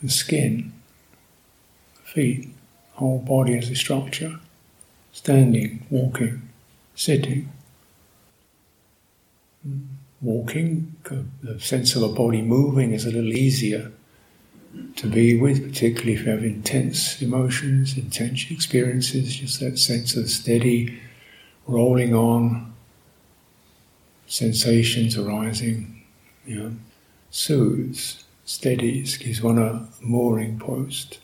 the 0.02 0.10
skin, 0.10 0.72
feet, 2.04 2.50
whole 2.94 3.20
body 3.20 3.58
as 3.58 3.70
a 3.70 3.76
structure, 3.76 4.40
standing, 5.12 5.86
walking, 5.90 6.45
sitting. 6.96 7.52
Walking, 10.22 10.96
the 11.44 11.60
sense 11.60 11.96
of 11.96 12.04
a 12.04 12.10
body 12.10 12.42
moving 12.42 12.94
is 12.94 13.06
a 13.06 13.12
little 13.12 13.34
easier 13.34 13.92
to 14.96 15.08
be 15.08 15.40
with, 15.40 15.68
particularly 15.68 16.14
if 16.14 16.26
you 16.26 16.32
have 16.32 16.44
intense 16.44 17.22
emotions, 17.22 17.98
intense 17.98 18.50
experiences, 18.50 19.36
just 19.36 19.60
that 19.60 19.78
sense 19.78 20.16
of 20.16 20.30
steady 20.30 21.00
rolling 21.68 22.14
on, 22.14 22.74
sensations 24.28 25.18
arising, 25.18 26.04
you 26.46 26.56
know, 26.56 26.72
soothes, 27.30 28.24
steadies, 28.46 29.18
gives 29.18 29.42
one 29.42 29.58
a 29.58 29.88
mooring 30.02 30.60
post. 30.60 31.20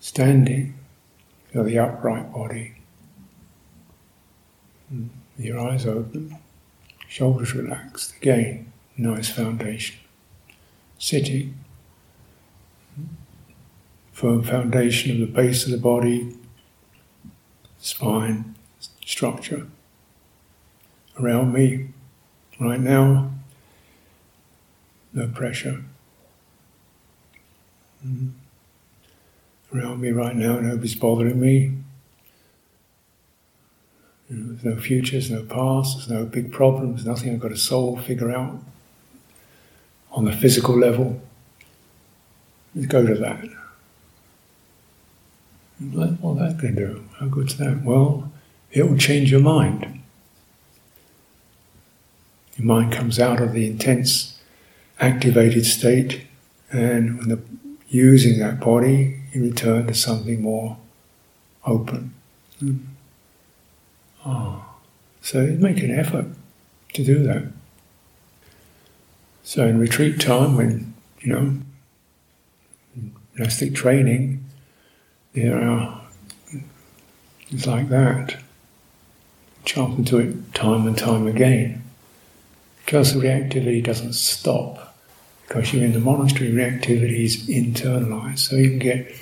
Standing, 0.00 0.74
feel 1.52 1.64
the 1.64 1.78
upright 1.78 2.32
body, 2.32 2.75
your 5.38 5.58
eyes 5.58 5.86
open, 5.86 6.36
shoulders 7.08 7.54
relaxed, 7.54 8.14
again, 8.16 8.72
nice 8.96 9.28
foundation. 9.28 9.96
Sitting, 10.98 11.58
firm 14.12 14.42
foundation 14.42 15.12
of 15.12 15.18
the 15.28 15.34
base 15.34 15.64
of 15.64 15.70
the 15.70 15.78
body, 15.78 16.34
spine, 17.78 18.54
structure. 19.04 19.66
Around 21.20 21.52
me, 21.52 21.88
right 22.58 22.80
now, 22.80 23.30
no 25.12 25.28
pressure. 25.28 25.82
Mm. 28.06 28.32
Around 29.74 30.00
me 30.00 30.10
right 30.10 30.36
now, 30.36 30.60
nobody's 30.60 30.94
bothering 30.94 31.40
me. 31.40 31.72
You 34.28 34.36
know, 34.36 34.52
there's 34.52 34.76
no 34.76 34.82
futures, 34.82 35.30
no 35.30 35.42
past, 35.44 35.96
there's 35.96 36.10
no 36.10 36.24
big 36.24 36.52
problems, 36.52 37.06
nothing 37.06 37.32
I've 37.32 37.40
got 37.40 37.48
to 37.48 37.56
solve, 37.56 38.04
figure 38.04 38.32
out 38.32 38.58
on 40.10 40.24
the 40.24 40.32
physical 40.32 40.76
level. 40.76 41.20
Go 42.88 43.06
to 43.06 43.14
that. 43.14 43.44
What 46.20 46.38
that 46.38 46.58
can 46.58 46.74
do? 46.74 47.04
How 47.18 47.26
good's 47.26 47.56
that? 47.58 47.82
Well, 47.82 48.32
it 48.72 48.88
will 48.88 48.98
change 48.98 49.30
your 49.30 49.40
mind. 49.40 50.00
Your 52.56 52.66
mind 52.66 52.92
comes 52.92 53.20
out 53.20 53.40
of 53.40 53.52
the 53.52 53.66
intense, 53.66 54.38
activated 54.98 55.66
state, 55.66 56.26
and 56.72 57.18
when 57.18 57.28
the, 57.28 57.40
using 57.88 58.38
that 58.40 58.60
body, 58.60 59.20
you 59.32 59.42
return 59.42 59.86
to 59.86 59.94
something 59.94 60.40
more 60.40 60.78
open. 61.64 62.14
Mm. 62.62 62.80
Oh. 64.26 64.64
So 65.22 65.46
make 65.46 65.78
an 65.78 65.96
effort 65.96 66.26
to 66.94 67.04
do 67.04 67.22
that. 67.24 67.44
So 69.44 69.64
in 69.66 69.78
retreat 69.78 70.20
time, 70.20 70.56
when 70.56 70.94
you 71.20 71.32
know 71.32 71.58
monastic 73.36 73.74
training, 73.74 74.44
there 75.32 75.62
are 75.62 76.02
it's 77.50 77.66
like 77.66 77.88
that. 77.90 78.36
Jump 79.64 79.98
into 79.98 80.18
it 80.18 80.54
time 80.54 80.86
and 80.86 80.98
time 80.98 81.26
again. 81.26 81.84
Because 82.84 83.14
the 83.14 83.20
reactivity 83.20 83.82
doesn't 83.82 84.14
stop. 84.14 84.96
Because 85.46 85.72
you're 85.72 85.84
in 85.84 85.92
the 85.92 86.00
monastery, 86.00 86.50
reactivity 86.50 87.24
is 87.24 87.46
internalized. 87.48 88.40
So 88.40 88.56
you 88.56 88.70
can 88.70 88.78
get 88.80 89.14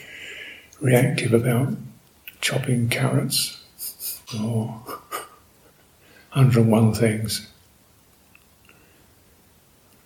reactive 0.81 1.35
about 1.35 1.77
chopping 2.41 2.89
carrots 2.89 3.63
or 4.39 4.83
101 6.35 6.95
things. 6.95 7.47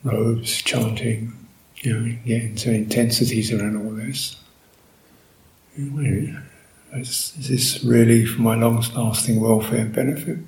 Robes, 0.05 0.61
chanting, 0.62 1.33
you 1.77 1.99
know, 1.99 2.19
get 2.27 2.43
into 2.43 2.71
intensities 2.71 3.51
around 3.51 3.77
all 3.77 3.93
this. 3.93 4.37
Is, 5.75 7.33
is 7.38 7.49
this 7.49 7.85
really 7.85 8.27
for 8.27 8.43
my 8.43 8.57
long 8.57 8.85
lasting 8.95 9.41
welfare 9.41 9.81
and 9.81 9.95
benefit? 9.95 10.38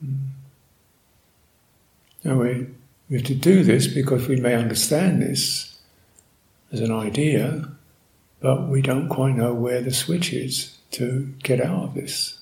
Hmm. 0.00 0.14
Now 2.24 2.40
we, 2.40 2.66
we 3.08 3.16
have 3.16 3.26
to 3.26 3.34
do 3.34 3.64
this 3.64 3.86
because 3.86 4.28
we 4.28 4.36
may 4.36 4.54
understand 4.54 5.22
this 5.22 5.75
as 6.72 6.80
an 6.80 6.92
idea, 6.92 7.68
but 8.40 8.68
we 8.68 8.82
don't 8.82 9.08
quite 9.08 9.36
know 9.36 9.54
where 9.54 9.80
the 9.80 9.92
switch 9.92 10.32
is 10.32 10.76
to 10.92 11.32
get 11.42 11.60
out 11.60 11.84
of 11.84 11.94
this 11.94 12.38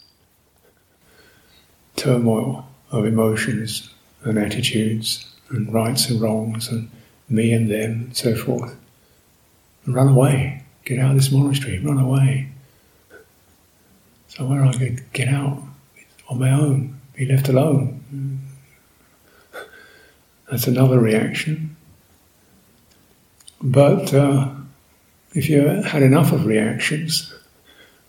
turmoil 1.97 2.67
of 2.91 3.05
emotions 3.05 3.91
and 4.23 4.39
attitudes 4.39 5.33
and 5.51 5.73
rights 5.73 6.11
and 6.11 6.21
wrongs 6.21 6.69
and 6.69 6.91
me 7.29 7.53
and 7.53 7.71
them 7.71 7.91
and 7.91 8.17
so 8.17 8.35
forth. 8.35 8.77
And 9.85 9.95
run 9.95 10.09
away. 10.09 10.65
Get 10.85 10.99
out 10.99 11.11
of 11.11 11.17
this 11.17 11.33
monastery. 11.33 11.79
Run 11.79 11.99
away. 11.99 12.49
Somewhere 14.29 14.65
I 14.65 14.73
could 14.73 15.13
get 15.13 15.29
out 15.29 15.63
on 16.29 16.39
my 16.39 16.51
own, 16.51 17.01
be 17.15 17.27
left 17.27 17.49
alone. 17.49 18.41
That's 20.51 20.67
another 20.67 20.99
reaction. 20.99 21.77
But 23.65 24.13
uh, 24.13 24.51
if 25.33 25.49
you 25.49 25.67
had 25.67 26.03
enough 26.03 26.33
of 26.33 26.45
reactions, 26.45 27.33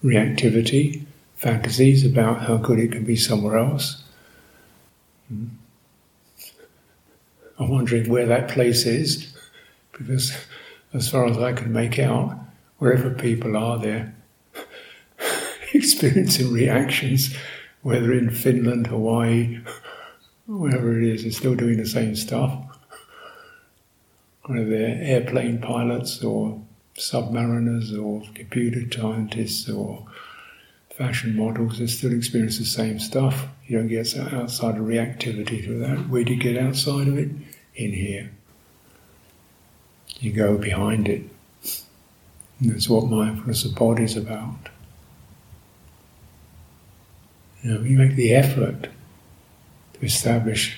reactivity, 0.03 1.05
fantasies 1.37 2.05
about 2.05 2.41
how 2.41 2.57
good 2.57 2.77
it 2.77 2.91
can 2.91 3.05
be 3.05 3.15
somewhere 3.15 3.57
else, 3.57 4.03
hmm, 5.29 5.45
I'm 7.57 7.69
wondering 7.69 8.09
where 8.09 8.25
that 8.25 8.49
place 8.49 8.85
is, 8.85 9.33
because 9.93 10.37
as 10.93 11.09
far 11.09 11.25
as 11.25 11.37
I 11.37 11.53
can 11.53 11.71
make 11.71 11.99
out, 11.99 12.37
wherever 12.79 13.09
people 13.11 13.55
are, 13.55 13.79
they're 13.79 14.13
experiencing 15.73 16.51
reactions, 16.51 17.33
whether 17.81 18.11
in 18.11 18.29
Finland, 18.29 18.87
Hawaii, 18.87 19.61
wherever 20.47 20.99
it 20.99 21.07
is, 21.07 21.23
they're 21.23 21.31
still 21.31 21.55
doing 21.55 21.77
the 21.77 21.85
same 21.87 22.17
stuff. 22.17 22.64
Whether 24.45 24.65
they're 24.69 25.01
airplane 25.01 25.60
pilots 25.60 26.23
or 26.23 26.62
submariners 26.95 27.91
or 27.97 28.23
computer 28.34 28.81
scientists 28.91 29.67
or 29.69 30.05
fashion 30.91 31.36
models, 31.36 31.79
they 31.79 31.88
still 31.88 32.13
experience 32.13 32.60
the 32.60 32.65
same 32.65 32.99
stuff. 32.99 33.47
You 33.67 33.79
don't 33.79 33.88
get 33.88 34.15
outside 34.17 34.77
of 34.77 34.86
reactivity 34.86 35.63
through 35.63 35.79
that. 35.79 36.10
Where 36.10 36.23
do 36.23 36.34
you 36.34 36.39
get 36.39 36.58
outside 36.58 37.08
of 37.08 37.17
it? 37.17 37.29
In 37.75 37.91
here. 37.91 38.31
You 40.19 40.31
go 40.31 40.58
behind 40.58 41.10
it. 41.10 41.23
And 42.60 42.71
that's 42.71 42.88
what 42.88 43.10
mindfulness 43.10 43.65
of 43.65 43.75
body 43.75 44.03
is 44.03 44.15
about. 44.15 44.69
You 47.63 47.73
know, 47.73 47.81
you 47.81 47.97
make 47.97 48.15
the 48.15 48.34
effort 48.34 48.89
to 49.93 50.05
establish 50.05 50.77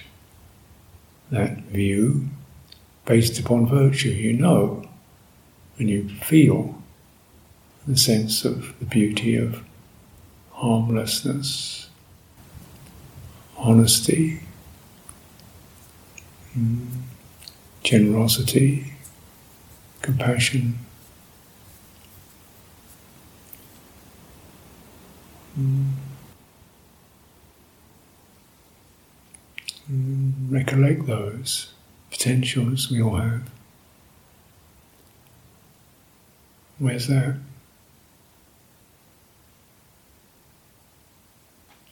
that 1.29 1.57
view 1.65 2.29
based 3.07 3.39
upon 3.39 3.65
virtue. 3.65 4.09
You 4.09 4.33
know, 4.33 4.87
and 5.79 5.89
you 5.89 6.07
feel 6.09 6.75
the 7.87 7.97
sense 7.97 8.45
of 8.45 8.77
the 8.79 8.85
beauty 8.85 9.35
of 9.35 9.63
harmlessness, 10.51 11.89
honesty, 13.57 14.41
generosity, 17.83 18.93
compassion. 20.01 20.77
Mm. 25.57 25.93
Mm, 29.89 30.33
recollect 30.51 31.07
those 31.07 31.73
potentials 32.17 32.89
we 32.89 32.99
all 32.99 33.15
have. 33.15 33.43
Where's 36.79 37.07
that? 37.07 37.35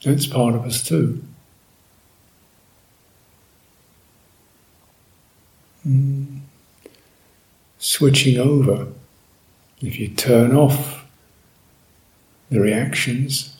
That's 0.04 0.26
part 0.26 0.54
of 0.54 0.64
us 0.64 0.82
too. 0.82 1.22
Mm. 5.86 6.40
Switching 7.78 8.38
over, 8.38 8.88
if 9.80 9.98
you 9.98 10.08
turn 10.08 10.56
off 10.56 11.04
the 12.50 12.60
reactions, 12.60 13.56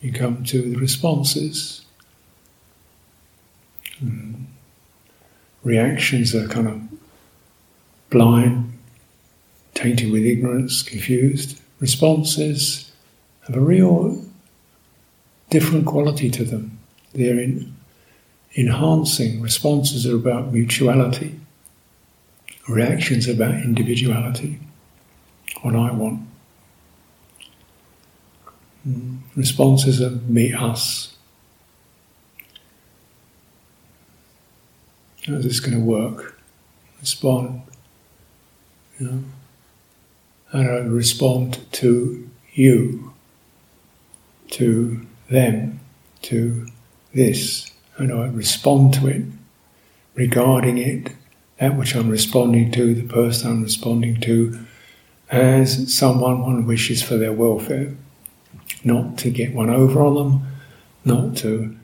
you 0.00 0.12
come 0.12 0.42
to 0.44 0.62
the 0.62 0.76
responses. 0.76 1.84
Mm. 4.02 4.45
Reactions 5.66 6.32
are 6.32 6.46
kind 6.46 6.68
of 6.68 6.80
blind, 8.08 8.72
tainted 9.74 10.12
with 10.12 10.24
ignorance, 10.24 10.80
confused. 10.80 11.60
Responses 11.80 12.92
have 13.48 13.56
a 13.56 13.60
real 13.60 14.24
different 15.50 15.84
quality 15.84 16.30
to 16.30 16.44
them. 16.44 16.78
They're 17.14 17.40
in, 17.40 17.74
enhancing. 18.56 19.40
Responses 19.40 20.06
are 20.06 20.14
about 20.14 20.52
mutuality. 20.52 21.40
Reactions 22.68 23.28
are 23.28 23.32
about 23.32 23.56
individuality. 23.56 24.60
What 25.62 25.74
I 25.74 25.90
want. 25.90 26.28
Mm. 28.88 29.18
Responses 29.34 30.00
are 30.00 30.10
me, 30.10 30.52
us. 30.52 31.15
How's 35.26 35.42
this 35.42 35.58
going 35.58 35.76
to 35.76 35.84
work? 35.84 36.38
Respond. 37.00 37.62
You 39.00 39.06
know? 39.06 39.24
How 40.52 40.62
do 40.62 40.68
I 40.70 40.78
respond 40.82 41.66
to 41.72 42.30
you, 42.52 43.12
to 44.50 45.04
them, 45.28 45.80
to 46.22 46.68
this? 47.12 47.72
How 47.98 48.06
do 48.06 48.22
I 48.22 48.28
respond 48.28 48.94
to 48.94 49.08
it, 49.08 49.22
regarding 50.14 50.78
it, 50.78 51.12
that 51.58 51.76
which 51.76 51.96
I'm 51.96 52.08
responding 52.08 52.70
to, 52.72 52.94
the 52.94 53.12
person 53.12 53.50
I'm 53.50 53.62
responding 53.64 54.20
to, 54.20 54.60
as 55.28 55.92
someone 55.92 56.40
one 56.42 56.66
wishes 56.66 57.02
for 57.02 57.16
their 57.16 57.32
welfare, 57.32 57.96
not 58.84 59.18
to 59.18 59.30
get 59.30 59.52
one 59.52 59.70
over 59.70 60.02
on 60.02 60.14
them, 60.14 60.46
not 61.04 61.36
to 61.38 61.76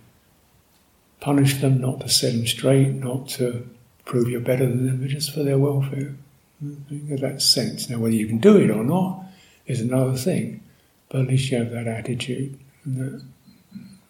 punish 1.23 1.61
them, 1.61 1.81
not 1.81 2.01
to 2.01 2.09
set 2.09 2.33
them 2.33 2.47
straight, 2.47 2.93
not 2.93 3.29
to 3.29 3.65
prove 4.05 4.29
you're 4.29 4.41
better 4.41 4.67
than 4.67 4.87
them, 4.87 5.01
but 5.01 5.09
just 5.09 5.33
for 5.33 5.45
their 5.45 5.59
welfare. 5.59 6.17
In 6.61 7.17
that 7.21 7.43
sense. 7.43 7.89
Now, 7.89 7.99
whether 7.99 8.15
you 8.15 8.27
can 8.27 8.39
do 8.39 8.57
it 8.57 8.71
or 8.71 8.85
not 8.85 9.25
is 9.67 9.81
another 9.81 10.17
thing, 10.17 10.63
but 11.09 11.23
at 11.23 11.29
least 11.29 11.51
you 11.51 11.59
have 11.59 11.71
that 11.71 11.89
attitude, 11.89 12.59
and 12.85 12.97
that, 12.99 13.23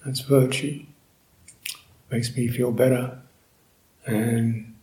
that's 0.05 0.21
virtue. 0.21 0.85
Makes 2.11 2.37
me 2.37 2.49
feel 2.49 2.73
better, 2.73 3.19
and 4.07 4.75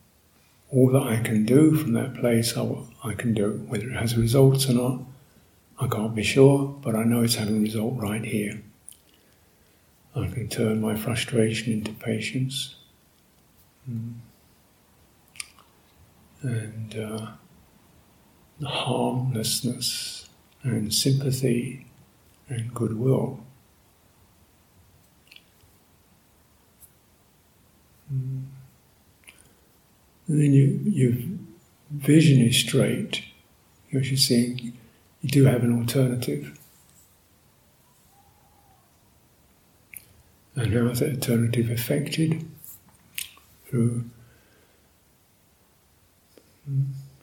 all 0.72 0.90
that 0.92 1.04
I 1.04 1.18
can 1.18 1.46
do 1.46 1.76
from 1.76 1.94
that 1.94 2.16
place, 2.16 2.56
I, 2.58 2.68
I 3.04 3.14
can 3.14 3.34
do. 3.34 3.52
It, 3.52 3.70
whether 3.70 3.90
it 3.90 3.96
has 3.96 4.18
results 4.18 4.70
or 4.70 4.74
not, 4.74 5.02
I 5.80 5.88
can't 5.88 6.16
be 6.16 6.24
sure, 6.24 6.76
but 6.82 6.96
I 6.96 7.04
know 7.04 7.22
it's 7.22 7.36
having 7.36 7.58
a 7.58 7.62
result 7.62 7.96
right 7.98 8.24
here. 8.24 8.62
I 10.22 10.28
can 10.28 10.48
turn 10.48 10.82
my 10.82 10.96
frustration 10.96 11.74
into 11.74 11.92
patience. 11.94 12.76
Mm. 13.90 14.14
And 16.42 16.98
uh, 16.98 17.28
harmlessness 18.66 20.30
and 20.64 20.94
sympathy 20.94 21.86
and 22.48 22.74
goodwill. 22.74 23.40
Mm. 28.14 28.46
And 30.28 30.42
then 30.42 30.54
you, 30.54 30.80
your 30.86 31.14
vision 31.92 32.42
is 32.42 32.58
straight. 32.58 33.24
You're 33.90 34.04
seeing 34.04 34.74
you 35.22 35.30
do 35.30 35.46
have 35.46 35.64
an 35.64 35.78
alternative. 35.78 36.59
And 40.60 40.74
how 40.74 40.88
is 40.88 41.00
that 41.00 41.14
alternative 41.14 41.70
affected? 41.72 42.46
Through 43.68 44.10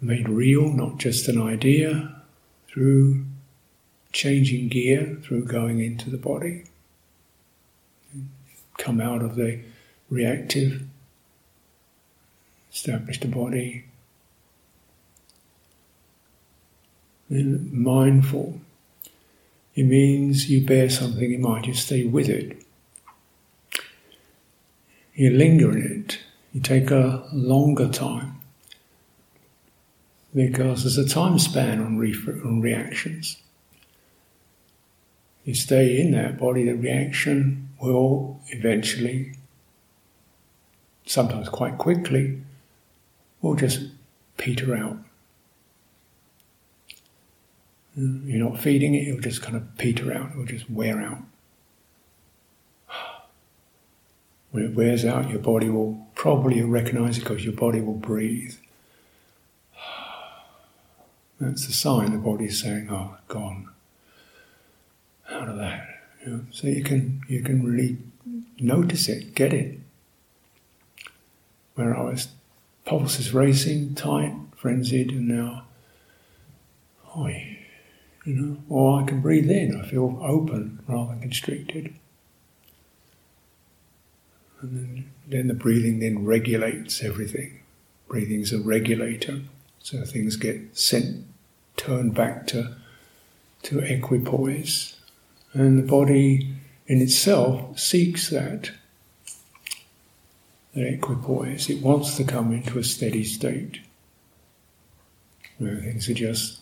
made 0.00 0.28
real, 0.28 0.70
not 0.72 0.96
just 0.96 1.28
an 1.28 1.40
idea, 1.40 2.22
through 2.66 3.26
changing 4.12 4.68
gear, 4.68 5.18
through 5.22 5.44
going 5.44 5.80
into 5.80 6.08
the 6.08 6.16
body. 6.16 6.64
Come 8.78 9.02
out 9.02 9.22
of 9.22 9.36
the 9.36 9.60
reactive, 10.08 10.84
establish 12.72 13.20
the 13.20 13.28
body. 13.28 13.84
Then 17.28 17.68
mindful. 17.70 18.60
It 19.74 19.84
means 19.84 20.48
you 20.48 20.64
bear 20.64 20.88
something 20.88 21.32
in 21.32 21.42
mind, 21.42 21.66
you 21.66 21.74
stay 21.74 22.04
with 22.04 22.30
it 22.30 22.65
you 25.16 25.30
linger 25.30 25.72
in 25.72 26.04
it, 26.04 26.18
you 26.52 26.60
take 26.60 26.90
a 26.90 27.26
longer 27.32 27.88
time 27.88 28.34
because 30.34 30.82
there's 30.82 30.98
a 30.98 31.08
time 31.08 31.38
span 31.38 31.80
on, 31.80 31.96
re- 31.96 32.14
on 32.44 32.60
reactions. 32.60 33.38
You 35.44 35.54
stay 35.54 35.98
in 35.98 36.10
that 36.10 36.38
body, 36.38 36.64
the 36.64 36.74
reaction 36.74 37.70
will 37.80 38.40
eventually, 38.48 39.32
sometimes 41.06 41.48
quite 41.48 41.78
quickly, 41.78 42.42
will 43.40 43.54
just 43.54 43.80
peter 44.36 44.74
out. 44.76 44.98
You're 47.96 48.50
not 48.50 48.60
feeding 48.60 48.94
it, 48.94 49.08
it'll 49.08 49.20
just 49.20 49.40
kind 49.40 49.56
of 49.56 49.78
peter 49.78 50.12
out, 50.12 50.32
it'll 50.32 50.44
just 50.44 50.68
wear 50.68 51.00
out. 51.00 51.22
When 54.50 54.64
it 54.64 54.74
wears 54.74 55.04
out, 55.04 55.28
your 55.30 55.40
body 55.40 55.68
will 55.68 56.06
probably 56.14 56.62
recognize 56.62 57.18
it 57.18 57.20
because 57.20 57.44
your 57.44 57.54
body 57.54 57.80
will 57.80 57.94
breathe. 57.94 58.54
That's 61.40 61.66
the 61.66 61.72
sign 61.72 62.12
the 62.12 62.18
body's 62.18 62.62
saying, 62.62 62.88
"Oh, 62.90 63.16
gone." 63.28 63.68
Out 65.28 65.48
of 65.48 65.56
that, 65.56 65.86
you 66.24 66.32
know? 66.32 66.40
so 66.50 66.68
you 66.68 66.82
can 66.82 67.20
you 67.28 67.42
can 67.42 67.64
really 67.64 67.98
notice 68.58 69.08
it, 69.08 69.34
get 69.34 69.52
it. 69.52 69.78
Where 71.74 71.96
I 71.96 72.02
was, 72.02 72.28
pulse 72.84 73.18
is 73.18 73.34
racing, 73.34 73.94
tight, 73.94 74.34
frenzied, 74.56 75.10
and 75.10 75.28
now, 75.28 75.64
oi, 77.16 77.58
you 78.24 78.34
know, 78.34 78.56
or 78.70 79.02
I 79.02 79.04
can 79.04 79.20
breathe 79.20 79.50
in. 79.50 79.78
I 79.78 79.86
feel 79.86 80.18
open 80.22 80.80
rather 80.88 81.10
than 81.10 81.20
constricted. 81.20 81.94
And 84.72 85.04
then, 85.26 85.48
the 85.48 85.54
breathing 85.54 86.00
then 86.00 86.24
regulates 86.24 87.02
everything. 87.02 87.60
Breathing 88.08 88.40
is 88.40 88.52
a 88.52 88.58
regulator, 88.58 89.40
so 89.80 90.04
things 90.04 90.36
get 90.36 90.76
sent, 90.76 91.24
turned 91.76 92.14
back 92.14 92.46
to, 92.48 92.74
to 93.64 93.78
equipoise. 93.80 94.96
And 95.52 95.78
the 95.78 95.86
body 95.86 96.54
in 96.86 97.00
itself 97.00 97.78
seeks 97.78 98.30
that, 98.30 98.70
that 100.74 100.86
equipoise. 100.86 101.70
It 101.70 101.82
wants 101.82 102.16
to 102.16 102.24
come 102.24 102.52
into 102.52 102.78
a 102.78 102.84
steady 102.84 103.24
state 103.24 103.80
where 105.58 105.76
things 105.76 106.08
are 106.08 106.14
just, 106.14 106.60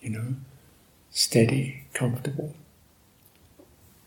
you 0.00 0.10
know, 0.10 0.34
steady, 1.10 1.84
comfortable. 1.94 2.54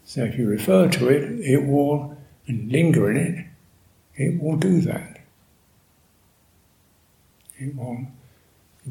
So 0.05 0.23
if 0.23 0.37
you 0.37 0.47
refer 0.47 0.89
to 0.89 1.09
it, 1.09 1.23
it 1.39 1.65
will 1.65 2.12
and 2.47 2.71
linger 2.71 3.09
in 3.09 3.17
it, 3.17 3.45
it 4.15 4.41
will 4.41 4.57
do 4.57 4.81
that. 4.81 5.19
It 7.57 7.75
will 7.75 8.07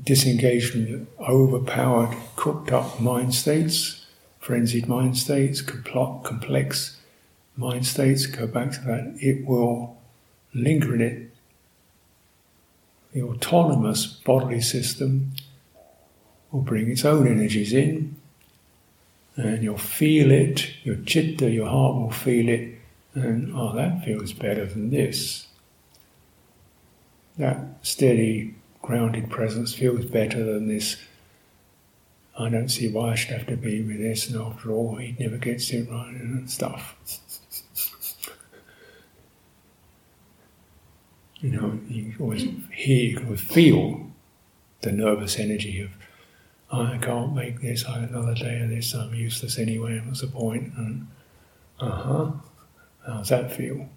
disengage 0.03 0.71
from 0.71 0.85
the 0.85 1.07
overpowered, 1.21 2.17
cooked 2.37 2.73
up 2.73 3.01
mind 3.01 3.35
states, 3.35 4.07
frenzied 4.41 4.89
mind 4.89 5.19
states, 5.19 5.61
complex 5.61 7.01
mind 7.57 7.87
states, 7.87 8.27
go 8.27 8.47
back 8.47 8.73
to 8.73 8.81
that. 8.81 9.15
It 9.19 9.47
will 9.47 9.99
linger 10.55 10.95
in 10.95 11.01
it. 11.01 11.31
The 13.13 13.23
autonomous 13.23 14.07
bodily 14.07 14.63
system 14.63 15.33
will 16.51 16.63
bring 16.63 16.91
its 16.91 17.05
own 17.05 17.27
energies 17.27 17.75
in, 17.75 18.17
and 19.37 19.63
you'll 19.63 19.77
feel 19.77 20.31
it, 20.31 20.71
your 20.83 20.97
chitta, 20.97 21.51
your 21.51 21.69
heart 21.69 21.97
will 21.97 22.11
feel 22.11 22.49
it 22.49 22.79
and 23.15 23.53
oh, 23.55 23.75
that 23.75 24.05
feels 24.05 24.33
better 24.33 24.65
than 24.65 24.91
this. 24.91 25.47
That 27.39 27.59
steady, 27.83 28.55
grounded 28.81 29.31
presence 29.31 29.75
feels 29.75 30.05
better 30.05 30.45
than 30.45 30.69
this. 30.69 30.97
I 32.39 32.49
don't 32.49 32.69
see 32.69 32.91
why 32.91 33.13
I 33.13 33.15
should 33.15 33.37
have 33.37 33.47
to 33.49 33.57
be 33.57 33.83
with 33.83 33.99
this, 33.99 34.29
and 34.29 34.41
after 34.41 34.71
all, 34.71 34.97
he 34.97 35.15
never 35.19 35.37
gets 35.37 35.71
it 35.71 35.89
right 35.91 36.15
and 36.15 36.51
stuff. 36.51 36.97
you 41.43 41.51
know, 41.51 41.79
you 41.89 42.15
always 42.21 42.47
hear, 42.73 43.11
you 43.11 43.25
always 43.25 43.41
feel 43.41 44.07
the 44.81 44.93
nervous 44.93 45.39
energy 45.39 45.81
of, 45.81 45.91
I 46.71 46.97
can't 46.99 47.35
make 47.35 47.61
this, 47.61 47.85
I 47.85 47.99
have 47.99 48.11
another 48.11 48.35
day 48.35 48.61
of 48.61 48.71
this, 48.71 48.95
I'm 48.95 49.13
useless 49.13 49.59
anyway, 49.59 50.01
what's 50.07 50.21
the 50.21 50.29
point? 50.29 50.73
And, 50.77 51.09
uh 51.81 51.91
huh. 51.91 52.31
How 53.07 53.19
does 53.19 53.29
that 53.31 53.53
feel? 53.53 53.89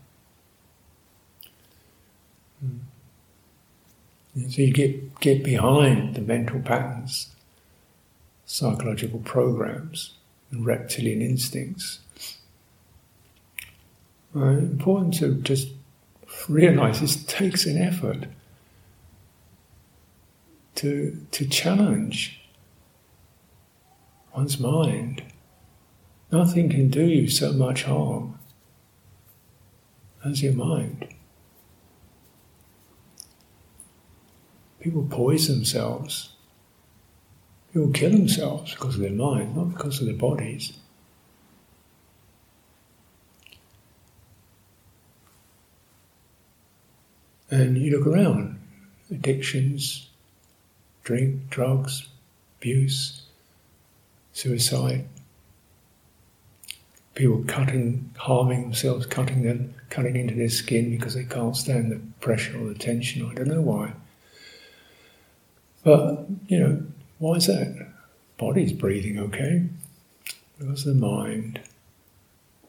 So 4.50 4.62
you 4.62 4.74
get, 4.74 5.20
get 5.22 5.44
behind 5.44 6.16
the 6.16 6.22
mental 6.22 6.60
patterns, 6.60 7.34
psychological 8.46 9.20
programs, 9.20 10.16
and 10.52 10.66
reptilian 10.66 11.22
instincts. 11.22 12.00
Uh, 14.36 14.58
important 14.58 15.14
to 15.16 15.36
just 15.36 15.70
realize 16.50 17.00
this 17.00 17.24
takes 17.24 17.66
an 17.66 17.78
effort 17.78 18.28
to, 20.76 21.26
to 21.32 21.48
challenge 21.48 22.42
one's 24.36 24.60
mind. 24.60 25.24
Nothing 26.30 26.70
can 26.70 26.90
do 26.90 27.06
you 27.06 27.30
so 27.30 27.54
much 27.54 27.84
harm 27.84 28.38
as 30.26 30.42
your 30.42 30.54
mind. 30.54 31.08
People 34.80 35.08
poison 35.10 35.56
themselves. 35.56 36.30
People 37.74 37.92
kill 37.92 38.12
themselves 38.12 38.74
because 38.74 38.96
of 38.96 39.02
their 39.02 39.12
mind, 39.12 39.56
not 39.56 39.72
because 39.72 40.00
of 40.00 40.08
their 40.08 40.16
bodies. 40.16 40.74
And 47.50 47.78
you 47.78 47.98
look 47.98 48.08
around 48.08 48.60
addictions, 49.12 50.10
drink, 51.04 51.50
drugs, 51.50 52.08
abuse, 52.60 53.24
suicide, 54.34 55.08
people 57.16 57.44
cutting, 57.48 58.12
harming 58.18 58.62
themselves, 58.62 59.06
cutting 59.06 59.44
them, 59.44 59.74
cutting 59.90 60.16
into 60.16 60.36
their 60.36 60.50
skin 60.50 60.92
because 60.92 61.16
they 61.16 61.24
can't 61.24 61.56
stand 61.56 61.92
the 61.92 62.00
pressure 62.20 62.62
or 62.62 62.68
the 62.68 62.76
tension. 62.76 63.26
I 63.26 63.34
don't 63.34 63.48
know 63.48 63.62
why. 63.62 63.94
But, 65.84 66.26
you 66.48 66.60
know, 66.60 66.84
why 67.20 67.36
is 67.36 67.48
that? 67.48 67.88
Body's 68.38 68.74
breathing 68.74 69.18
okay. 69.18 69.64
Of 70.60 70.84
the 70.84 70.94
mind. 70.94 71.62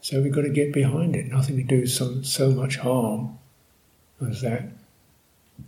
So 0.01 0.21
we've 0.21 0.33
got 0.33 0.43
to 0.43 0.49
get 0.49 0.73
behind 0.73 1.17
it. 1.17 1.27
Nothing 1.27 1.57
to 1.57 1.63
do 1.63 1.87
so, 1.87 2.23
so 2.23 2.51
much 2.51 2.77
harm 2.77 3.39
as 4.21 4.43
that 4.43 4.69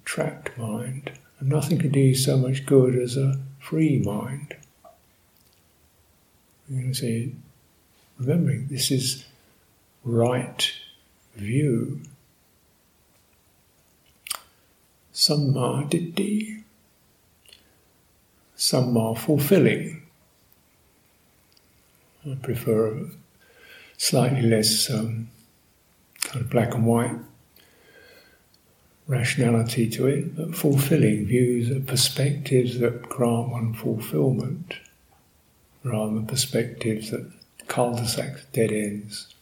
trapped 0.04 0.56
mind. 0.56 1.10
And 1.40 1.48
nothing 1.48 1.78
can 1.78 1.90
do 1.90 2.14
so 2.14 2.36
much 2.36 2.66
good 2.66 2.96
as 2.96 3.16
a 3.16 3.40
free 3.58 3.98
mind. 3.98 4.54
You 6.68 6.94
see, 6.94 7.34
remembering 8.18 8.68
this 8.68 8.90
is 8.90 9.24
right 10.04 10.72
view. 11.34 12.00
Samma 15.12 15.88
ditthi. 15.88 16.62
Fulfilling. 19.16 20.02
I 22.26 22.34
prefer 22.42 23.06
slightly 23.96 24.42
less 24.42 24.90
um, 24.90 25.28
kind 26.24 26.44
of 26.44 26.50
black 26.50 26.74
and 26.74 26.84
white 26.84 27.16
rationality 29.06 29.88
to 29.88 30.06
it, 30.06 30.36
but 30.36 30.54
fulfilling 30.54 31.26
views, 31.26 31.70
perspectives 31.86 32.78
that 32.80 33.08
grant 33.08 33.48
one 33.48 33.72
fulfillment, 33.72 34.74
rather 35.82 36.14
than 36.14 36.26
perspectives 36.26 37.10
that 37.10 37.30
cul-de-sacs, 37.68 38.46
dead 38.52 38.72
ends, 38.72 39.34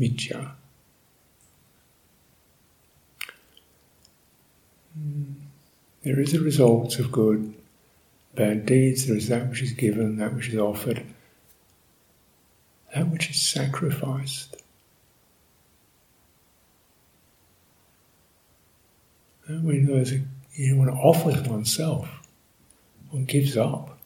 miccha. 0.00 0.52
Hmm. 4.94 5.24
There 6.02 6.20
is 6.20 6.32
a 6.32 6.40
result 6.40 6.98
of 6.98 7.12
good, 7.12 7.52
bad 8.34 8.64
deeds, 8.64 9.06
there 9.06 9.16
is 9.16 9.28
that 9.28 9.48
which 9.50 9.62
is 9.62 9.72
given, 9.72 10.16
that 10.16 10.34
which 10.34 10.48
is 10.48 10.56
offered, 10.56 11.04
that 12.94 13.08
which 13.08 13.30
is 13.30 13.42
sacrificed. 13.42 14.56
when 19.48 19.86
there's 19.86 20.12
a, 20.12 20.20
you 20.52 20.74
know, 20.74 20.78
one 20.78 20.90
offers 20.90 21.48
oneself, 21.48 22.08
one 23.10 23.24
gives 23.24 23.56
up 23.56 23.97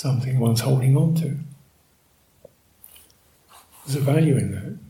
something 0.00 0.40
one's 0.40 0.60
holding 0.60 0.96
on 0.96 1.14
to. 1.14 1.36
There's 3.84 3.96
a 3.96 4.00
value 4.00 4.38
in 4.38 4.80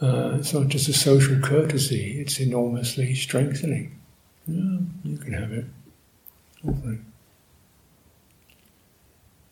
that. 0.00 0.06
Uh, 0.06 0.38
it's 0.38 0.54
not 0.54 0.68
just 0.68 0.88
a 0.88 0.94
social 0.94 1.38
courtesy, 1.40 2.20
it's 2.20 2.40
enormously 2.40 3.14
strengthening. 3.14 3.98
Yeah, 4.46 4.78
you 5.04 5.18
can 5.18 5.34
have 5.34 5.52
it. 5.52 5.66
Offering. 6.66 7.04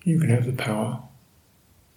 You 0.04 0.18
can 0.18 0.30
have 0.30 0.46
the 0.46 0.52
power. 0.52 1.02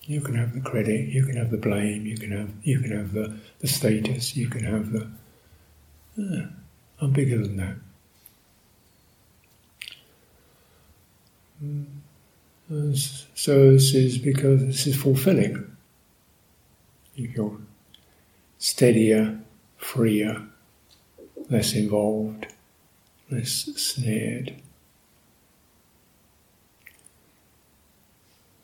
You 0.01 0.19
can 0.19 0.35
have 0.35 0.53
the 0.53 0.61
credit, 0.61 1.07
you 1.07 1.23
can 1.23 1.37
have 1.37 1.51
the 1.51 1.57
blame, 1.57 2.05
you 2.07 2.17
can 2.17 2.31
have 2.31 2.49
you 2.63 2.79
can 2.79 2.91
have 2.91 3.13
the, 3.13 3.37
the 3.59 3.67
status, 3.67 4.35
you 4.35 4.49
can 4.49 4.63
have 4.65 4.91
the 4.91 5.07
I'm 6.99 7.11
bigger 7.11 7.37
than 7.37 7.55
that. 7.57 7.75
So 11.59 11.85
this 13.71 13.93
is 13.93 14.17
because 14.17 14.65
this 14.65 14.87
is 14.87 14.95
fulfilling. 14.95 15.75
You're 17.15 17.57
steadier, 18.57 19.39
freer, 19.77 20.41
less 21.49 21.73
involved, 21.73 22.47
less 23.29 23.69
snared. 23.75 24.55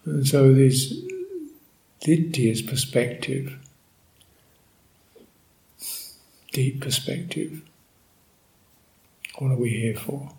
And 0.05 0.27
so 0.27 0.53
these 0.53 1.03
Ditya's 2.01 2.62
perspective, 2.62 3.58
deep 6.53 6.79
perspective. 6.79 7.62
What 9.39 9.51
are 9.51 9.58
we 9.58 9.71
here 9.71 9.95
for? 9.95 10.31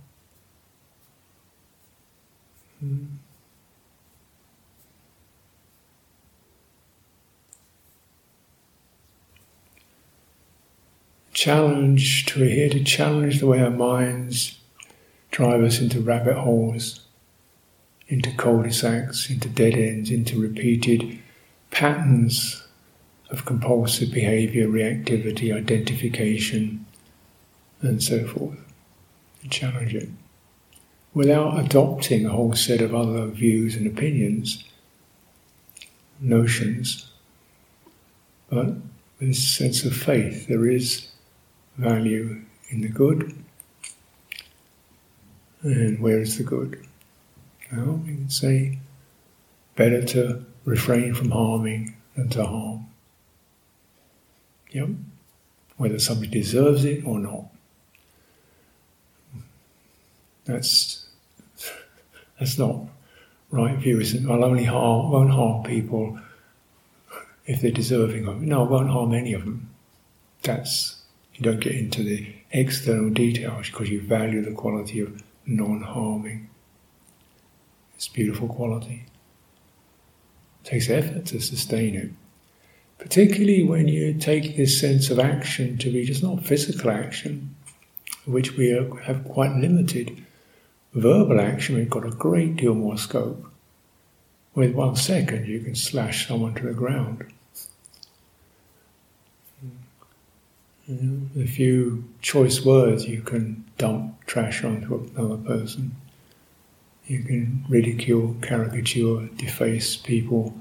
Hmm. 2.80 3.04
Challenge 11.32 12.26
to 12.26 12.40
we're 12.40 12.50
here 12.50 12.70
to 12.70 12.82
challenge 12.82 13.40
the 13.40 13.46
way 13.46 13.62
our 13.62 13.70
minds 13.70 14.58
drive 15.30 15.62
us 15.62 15.80
into 15.80 16.00
rabbit 16.00 16.36
holes, 16.36 17.00
into 18.08 18.32
cul-de-sacs, 18.32 19.30
into 19.30 19.48
dead 19.48 19.74
ends, 19.74 20.10
into 20.10 20.40
repeated 20.40 21.18
patterns 21.70 22.66
of 23.30 23.44
compulsive 23.44 24.12
behavior, 24.12 24.66
reactivity, 24.66 25.54
identification, 25.54 26.86
and 27.80 28.02
so 28.02 28.26
forth, 28.26 28.58
challenge 29.50 29.94
it 29.94 30.08
without 31.16 31.58
adopting 31.58 32.26
a 32.26 32.28
whole 32.28 32.54
set 32.54 32.82
of 32.82 32.94
other 32.94 33.26
views 33.28 33.74
and 33.74 33.86
opinions, 33.86 34.62
notions, 36.20 37.10
but 38.50 38.74
a 39.22 39.32
sense 39.32 39.82
of 39.86 39.96
faith. 39.96 40.46
There 40.46 40.68
is 40.68 41.08
value 41.78 42.42
in 42.68 42.82
the 42.82 42.88
good, 42.88 43.34
and 45.62 45.98
where 46.00 46.20
is 46.20 46.36
the 46.36 46.44
good? 46.44 46.86
Well, 47.72 48.02
we 48.06 48.12
can 48.12 48.28
say 48.28 48.78
better 49.74 50.04
to 50.04 50.44
refrain 50.66 51.14
from 51.14 51.30
harming 51.30 51.96
than 52.14 52.28
to 52.28 52.44
harm. 52.44 52.88
Yep. 54.70 54.90
Whether 55.78 55.98
somebody 55.98 56.28
deserves 56.28 56.84
it 56.84 57.06
or 57.06 57.18
not. 57.18 57.46
That's 60.44 60.95
that's 62.38 62.58
not 62.58 62.80
right 63.50 63.76
view, 63.78 64.00
isn't 64.00 64.24
it? 64.24 64.30
I'll 64.30 64.44
only 64.44 64.64
harm 64.64 65.10
won't 65.10 65.30
harm 65.30 65.62
people 65.62 66.18
if 67.46 67.60
they're 67.60 67.70
deserving 67.70 68.26
of 68.26 68.42
it. 68.42 68.46
No, 68.46 68.64
I 68.64 68.68
won't 68.68 68.90
harm 68.90 69.14
any 69.14 69.32
of 69.32 69.44
them. 69.44 69.70
That's 70.42 71.02
you 71.34 71.42
don't 71.42 71.60
get 71.60 71.74
into 71.74 72.02
the 72.02 72.34
external 72.50 73.10
details 73.10 73.70
because 73.70 73.90
you 73.90 74.00
value 74.00 74.42
the 74.42 74.52
quality 74.52 75.00
of 75.00 75.22
non-harming. 75.44 76.48
It's 77.94 78.08
beautiful 78.08 78.48
quality 78.48 79.06
It 80.62 80.68
takes 80.68 80.90
effort 80.90 81.26
to 81.26 81.40
sustain 81.40 81.94
it. 81.94 82.10
Particularly 82.98 83.62
when 83.62 83.88
you 83.88 84.14
take 84.14 84.56
this 84.56 84.80
sense 84.80 85.10
of 85.10 85.18
action 85.18 85.78
to 85.78 85.90
be 85.90 86.04
just 86.04 86.22
not 86.22 86.44
physical 86.44 86.90
action, 86.90 87.54
which 88.24 88.56
we 88.56 88.68
have 89.04 89.24
quite 89.24 89.54
limited. 89.56 90.25
Verbal 90.96 91.38
action, 91.38 91.76
we've 91.76 91.90
got 91.90 92.06
a 92.06 92.10
great 92.10 92.56
deal 92.56 92.74
more 92.74 92.96
scope. 92.96 93.52
With 94.54 94.74
one 94.74 94.96
second, 94.96 95.46
you 95.46 95.60
can 95.60 95.74
slash 95.74 96.26
someone 96.26 96.54
to 96.54 96.62
the 96.62 96.72
ground. 96.72 97.30
A 100.88 101.46
few 101.46 102.04
choice 102.22 102.64
words 102.64 103.06
you 103.06 103.20
can 103.20 103.62
dump 103.76 104.24
trash 104.24 104.64
onto 104.64 105.10
another 105.14 105.36
person. 105.36 105.94
You 107.04 107.22
can 107.22 107.66
ridicule, 107.68 108.34
caricature, 108.40 109.28
deface 109.36 109.96
people 109.96 110.54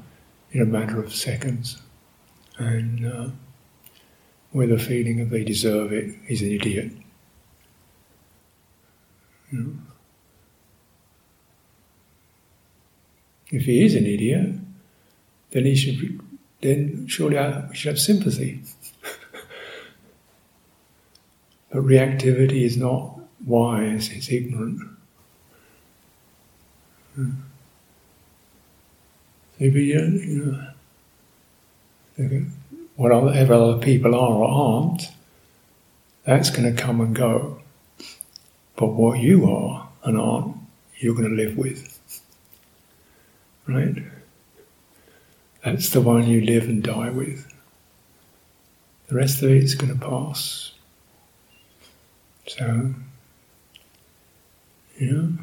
in 0.51 0.61
a 0.61 0.65
matter 0.65 1.01
of 1.01 1.15
seconds. 1.15 1.81
And 2.57 3.05
uh, 3.05 3.29
with 4.51 4.73
a 4.73 4.79
feeling 4.79 5.19
that 5.19 5.29
they 5.29 5.45
deserve 5.45 5.93
it, 5.93 6.13
he's 6.27 6.41
an 6.41 6.51
idiot. 6.51 6.91
You 9.53 9.59
know? 9.59 9.73
If 13.51 13.65
he 13.65 13.85
is 13.85 13.95
an 13.95 14.05
idiot, 14.05 14.55
then 15.51 15.65
he 15.65 15.75
should, 15.75 16.19
then 16.61 17.07
surely 17.07 17.37
we 17.69 17.75
should 17.75 17.89
have 17.89 17.99
sympathy. 17.99 18.61
But 21.71 21.83
reactivity 21.83 22.63
is 22.63 22.77
not 22.77 23.19
wise, 23.45 24.09
it's 24.09 24.31
ignorant. 24.31 24.81
Hmm. 27.15 27.31
Maybe 29.59 29.83
you 29.83 30.71
know, 32.17 32.45
whatever 32.95 33.53
other 33.53 33.79
people 33.79 34.15
are 34.15 34.33
or 34.35 34.47
aren't, 34.47 35.09
that's 36.23 36.49
going 36.49 36.73
to 36.73 36.81
come 36.81 37.01
and 37.01 37.15
go. 37.15 37.61
But 38.75 38.87
what 38.87 39.19
you 39.19 39.49
are 39.49 39.89
and 40.03 40.17
aren't, 40.17 40.57
you're 40.97 41.15
going 41.15 41.29
to 41.29 41.35
live 41.35 41.57
with. 41.57 41.94
Right? 43.67 44.03
That's 45.63 45.89
the 45.89 46.01
one 46.01 46.27
you 46.27 46.41
live 46.41 46.65
and 46.65 46.83
die 46.83 47.09
with. 47.09 47.51
The 49.07 49.15
rest 49.15 49.41
of 49.41 49.49
it 49.49 49.63
is 49.63 49.75
going 49.75 49.97
to 49.97 50.05
pass. 50.05 50.71
So, 52.47 52.93
you 54.97 55.11
know, 55.11 55.33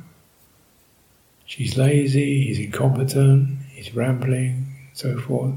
she's 1.47 1.77
lazy, 1.77 2.47
he's 2.47 2.61
incompetent, 2.61 3.59
he's 3.71 3.95
rambling, 3.95 4.67
so 4.95 5.19
forth. 5.19 5.55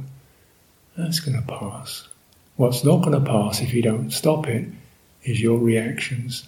That's 0.98 1.20
going 1.20 1.38
to 1.40 1.48
pass. 1.48 2.08
What's 2.56 2.84
not 2.84 3.04
going 3.04 3.24
to 3.24 3.32
pass 3.32 3.62
if 3.62 3.74
you 3.74 3.82
don't 3.82 4.12
stop 4.12 4.48
it 4.48 4.68
is 5.24 5.42
your 5.42 5.60
reactions 5.60 6.48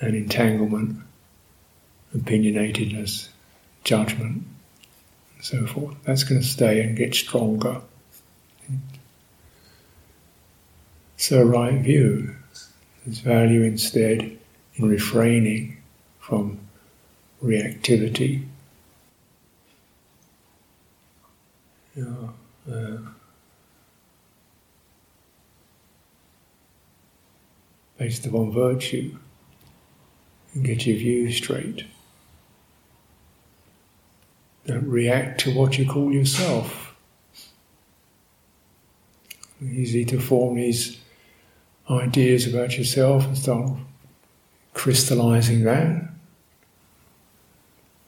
and 0.00 0.14
entanglement, 0.14 0.96
opinionatedness, 2.16 3.28
judgment, 3.84 4.44
and 5.36 5.44
so 5.44 5.66
forth. 5.66 5.96
That's 6.04 6.24
going 6.24 6.40
to 6.40 6.46
stay 6.46 6.82
and 6.82 6.96
get 6.96 7.14
stronger. 7.14 7.80
So, 11.16 11.42
right 11.42 11.74
view. 11.74 12.34
There's 13.04 13.18
value 13.18 13.62
instead 13.62 14.38
in 14.76 14.88
refraining 14.88 15.78
from 16.18 16.58
reactivity. 17.42 18.44
uh, 22.70 22.96
based 27.98 28.26
upon 28.26 28.52
virtue 28.52 29.16
and 30.54 30.64
get 30.64 30.86
your 30.86 30.96
view 30.96 31.30
straight. 31.30 31.84
Don't 34.70 34.88
react 34.88 35.40
to 35.40 35.52
what 35.52 35.78
you 35.78 35.84
call 35.84 36.12
yourself. 36.12 36.94
Easy 39.60 40.04
to 40.04 40.20
form 40.20 40.54
these 40.54 41.00
ideas 41.90 42.46
about 42.46 42.78
yourself 42.78 43.24
and 43.26 43.36
start 43.36 43.72
crystallizing 44.72 45.64
that, 45.64 46.08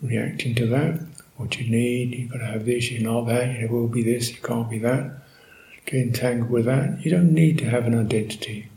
reacting 0.01 0.55
to 0.55 0.67
that. 0.67 1.01
What 1.37 1.59
you 1.59 1.69
need, 1.69 2.15
you've 2.15 2.31
got 2.31 2.39
to 2.39 2.47
have 2.47 2.65
this, 2.65 2.93
you're 2.93 3.03
not 3.03 3.27
that, 3.27 3.59
you 3.59 3.67
will 3.67 3.89
be 3.89 4.05
this, 4.05 4.31
you 4.31 4.41
can't 4.41 4.71
be 4.71 4.79
that. 4.79 5.21
Get 5.85 6.01
entangled 6.01 6.49
with 6.49 6.67
that. 6.67 7.05
You 7.05 7.11
don't 7.11 7.33
need 7.33 7.59
to 7.59 7.69
have 7.69 7.87
an 7.87 7.99
identity 7.99 8.69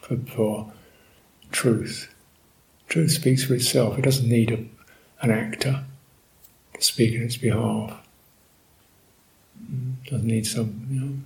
for, 0.00 0.16
for 0.16 0.72
truth. 1.52 2.12
Truth 2.88 3.12
speaks 3.12 3.44
for 3.44 3.54
itself, 3.54 4.00
it 4.00 4.02
doesn't 4.02 4.28
need 4.28 4.50
a, 4.50 5.24
an 5.24 5.30
actor 5.30 5.84
to 5.84 5.91
speak 6.78 7.18
on 7.18 7.26
its 7.26 7.36
behalf. 7.36 8.00
It 10.04 10.10
doesn't 10.10 10.26
need 10.26 10.46
some, 10.46 10.86
you 10.90 11.00
know, 11.00 11.16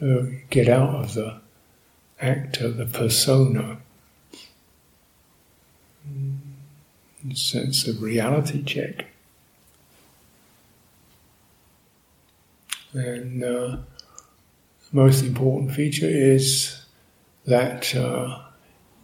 so 0.00 0.32
get 0.50 0.68
out 0.68 0.94
of 0.94 1.14
the 1.14 1.40
actor, 2.20 2.70
the 2.70 2.86
persona, 2.86 3.78
sense 7.34 7.86
of 7.86 8.00
reality 8.00 8.62
check. 8.62 9.06
And 12.92 13.44
uh, 13.44 13.76
the 14.90 14.92
most 14.92 15.22
important 15.22 15.72
feature 15.72 16.08
is 16.08 16.80
that 17.46 17.94
uh, 17.94 18.40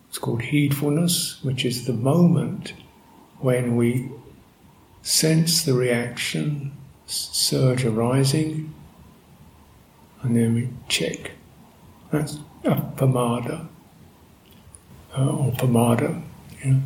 it's 0.09 0.19
called 0.19 0.41
heedfulness, 0.41 1.43
which 1.45 1.65
is 1.65 1.87
the 1.87 1.93
moment 1.93 2.73
when 3.41 3.77
we 3.77 4.09
sense 5.05 5.63
the 5.63 5.75
reaction 5.75 6.73
surge 7.07 7.85
arising 7.85 8.75
and 10.25 10.35
then 10.35 10.55
we 10.55 10.69
check. 10.89 11.33
That's 12.11 12.39
a 12.65 12.77
pamada, 12.97 13.67
uh, 15.17 15.27
or 15.27 15.53
you 15.63 16.71
know. 16.71 16.83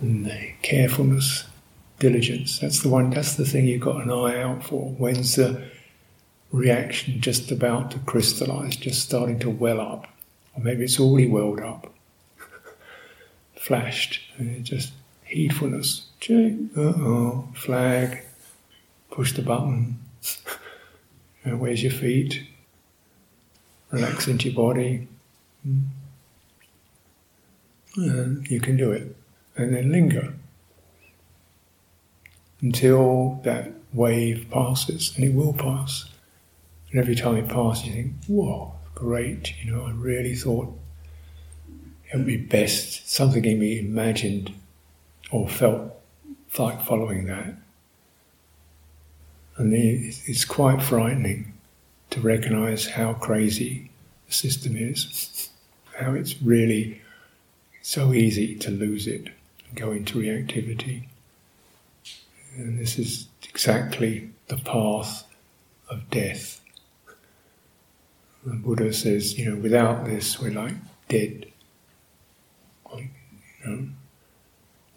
And 0.00 0.26
the 0.26 0.52
carefulness, 0.62 1.44
diligence, 2.00 2.58
that's 2.58 2.82
the 2.82 2.88
one, 2.88 3.10
that's 3.10 3.36
the 3.36 3.44
thing 3.44 3.68
you've 3.68 3.82
got 3.82 4.02
an 4.02 4.10
eye 4.10 4.42
out 4.42 4.64
for. 4.64 4.90
When's 4.90 5.36
the 5.36 5.62
reaction 6.50 7.20
just 7.20 7.52
about 7.52 7.92
to 7.92 8.00
crystallize, 8.00 8.74
just 8.74 9.02
starting 9.02 9.38
to 9.38 9.50
well 9.50 9.80
up? 9.80 10.08
Or 10.56 10.62
maybe 10.62 10.82
it's 10.82 10.98
already 10.98 11.28
welled 11.28 11.60
up, 11.60 11.94
flashed, 13.54 14.20
just 14.62 14.92
heedfulness. 15.24 16.02
Check, 16.22 16.52
uh 16.76 16.80
oh, 16.80 17.48
flag, 17.52 18.22
push 19.10 19.32
the 19.32 19.42
button. 19.42 19.98
Where's 21.44 21.82
your 21.82 21.90
feet? 21.90 22.44
Relax 23.90 24.28
into 24.28 24.48
your 24.48 24.54
body. 24.54 25.08
And 25.64 25.90
hmm. 27.96 28.42
you 28.44 28.60
can 28.60 28.76
do 28.76 28.92
it. 28.92 29.16
And 29.56 29.74
then 29.74 29.90
linger 29.90 30.32
until 32.60 33.40
that 33.42 33.72
wave 33.92 34.46
passes, 34.48 35.16
and 35.16 35.24
it 35.24 35.34
will 35.34 35.54
pass. 35.54 36.08
And 36.92 37.00
every 37.00 37.16
time 37.16 37.34
it 37.34 37.48
passes, 37.48 37.86
you 37.86 37.94
think, 37.94 38.12
whoa, 38.28 38.72
great, 38.94 39.54
you 39.60 39.72
know, 39.72 39.86
I 39.86 39.90
really 39.90 40.36
thought 40.36 40.72
it 42.12 42.16
would 42.16 42.26
be 42.26 42.36
best, 42.36 43.10
something 43.10 43.44
in 43.44 43.58
me 43.58 43.80
imagined 43.80 44.54
or 45.32 45.48
felt 45.48 45.98
like 46.58 46.84
following 46.84 47.26
that. 47.26 47.54
And 49.56 49.72
it's 49.74 50.44
quite 50.44 50.82
frightening 50.82 51.52
to 52.10 52.20
recognize 52.20 52.86
how 52.86 53.14
crazy 53.14 53.90
the 54.26 54.32
system 54.32 54.76
is, 54.76 55.50
how 55.98 56.12
it's 56.14 56.40
really 56.42 57.00
so 57.82 58.12
easy 58.12 58.54
to 58.56 58.70
lose 58.70 59.06
it 59.06 59.28
and 59.68 59.76
go 59.76 59.92
into 59.92 60.18
reactivity. 60.18 61.04
And 62.56 62.78
this 62.78 62.98
is 62.98 63.28
exactly 63.48 64.30
the 64.48 64.56
path 64.56 65.24
of 65.88 66.08
death. 66.10 66.60
The 68.44 68.54
Buddha 68.54 68.92
says, 68.92 69.38
you 69.38 69.50
know, 69.50 69.56
without 69.56 70.04
this, 70.04 70.40
we're 70.40 70.50
like 70.50 70.74
dead. 71.08 71.46
You 72.94 73.08
know, 73.64 73.88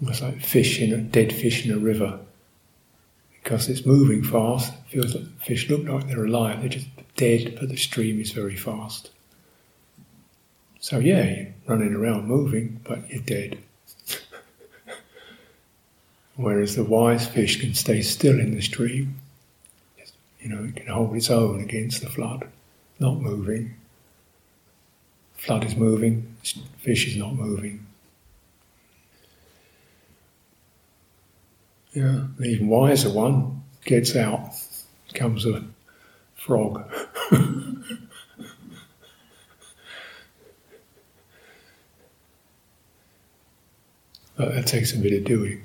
almost 0.01 0.21
like 0.21 0.41
fish 0.41 0.81
in 0.81 0.93
a 0.93 0.97
dead 0.97 1.33
fish 1.33 1.65
in 1.65 1.71
a 1.71 1.77
river 1.77 2.19
because 3.45 3.69
it's 3.69 3.85
moving 3.85 4.23
fast. 4.23 4.73
It 4.73 4.89
feels 4.89 5.13
like 5.13 5.23
the 5.23 5.45
fish 5.45 5.69
look 5.69 5.87
like 5.87 6.07
they're 6.07 6.25
alive, 6.25 6.61
they're 6.61 6.69
just 6.69 6.87
dead, 7.15 7.57
but 7.59 7.69
the 7.69 7.77
stream 7.77 8.19
is 8.19 8.31
very 8.31 8.55
fast. 8.55 9.11
So 10.79 10.97
yeah, 10.97 11.23
you're 11.23 11.53
running 11.67 11.93
around 11.93 12.27
moving, 12.27 12.81
but 12.83 13.07
you're 13.09 13.21
dead. 13.21 13.59
Whereas 16.35 16.75
the 16.75 16.83
wise 16.83 17.27
fish 17.27 17.61
can 17.61 17.75
stay 17.75 18.01
still 18.01 18.39
in 18.39 18.55
the 18.55 18.61
stream. 18.61 19.19
You 20.39 20.49
know, 20.49 20.63
it 20.63 20.75
can 20.75 20.87
hold 20.87 21.15
its 21.15 21.29
own 21.29 21.61
against 21.61 22.01
the 22.01 22.09
flood, 22.09 22.49
not 22.99 23.19
moving. 23.19 23.75
Flood 25.37 25.65
is 25.65 25.75
moving, 25.75 26.35
fish 26.79 27.07
is 27.07 27.15
not 27.15 27.35
moving. 27.35 27.84
Yeah, 31.95 32.25
the 32.37 32.47
even 32.47 32.67
wiser 32.67 33.09
one 33.09 33.63
gets 33.85 34.17
out, 34.17 34.51
comes 35.13 35.45
a 35.45 35.63
frog. 36.35 36.83
but 37.31 37.39
that 44.37 44.67
takes 44.67 44.93
a 44.93 44.97
bit 44.97 45.13
of 45.13 45.23
doing. 45.23 45.63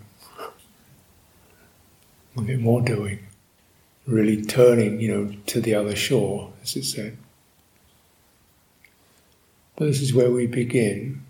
A 2.36 2.42
bit 2.42 2.60
more 2.60 2.80
doing. 2.80 3.26
Really 4.06 4.40
turning, 4.40 5.00
you 5.00 5.08
know, 5.08 5.34
to 5.46 5.60
the 5.60 5.74
other 5.74 5.96
shore, 5.96 6.52
as 6.62 6.76
it 6.76 6.84
said. 6.84 7.16
But 9.74 9.86
this 9.86 10.00
is 10.00 10.14
where 10.14 10.30
we 10.30 10.46
begin 10.46 11.22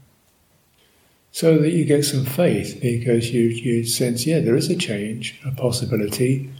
so 1.32 1.58
that 1.58 1.70
you 1.70 1.84
get 1.84 2.04
some 2.04 2.24
faith 2.24 2.78
because 2.82 3.30
you, 3.30 3.42
you 3.42 3.84
sense, 3.84 4.26
yeah, 4.26 4.40
there 4.40 4.56
is 4.56 4.68
a 4.68 4.76
change, 4.76 5.40
a 5.44 5.52
possibility. 5.52 6.50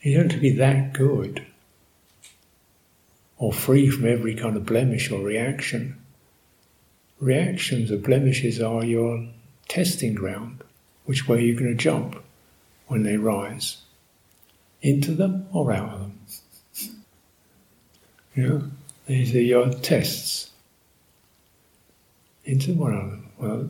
You 0.00 0.14
don't 0.14 0.30
have 0.30 0.32
to 0.32 0.40
be 0.40 0.56
that 0.56 0.92
good 0.92 1.44
or 3.36 3.52
free 3.52 3.90
from 3.90 4.06
every 4.06 4.34
kind 4.34 4.56
of 4.56 4.64
blemish 4.64 5.10
or 5.10 5.20
reaction. 5.20 5.96
Reactions 7.20 7.90
or 7.90 7.98
blemishes 7.98 8.60
are 8.60 8.84
your 8.84 9.28
testing 9.68 10.14
ground, 10.14 10.62
which 11.04 11.28
way 11.28 11.44
you're 11.44 11.58
going 11.58 11.76
to 11.76 11.82
jump 11.82 12.22
when 12.86 13.02
they 13.02 13.16
rise. 13.16 13.78
Into 14.80 15.12
them 15.12 15.46
or 15.52 15.72
out 15.72 15.94
of 15.94 16.00
them. 16.00 16.18
You 18.34 18.48
know, 18.48 18.62
these 19.06 19.34
are 19.34 19.40
your 19.40 19.70
tests. 19.70 20.50
Into 22.44 22.72
one 22.74 22.94
of 22.94 23.10
them. 23.10 23.28
Well, 23.38 23.68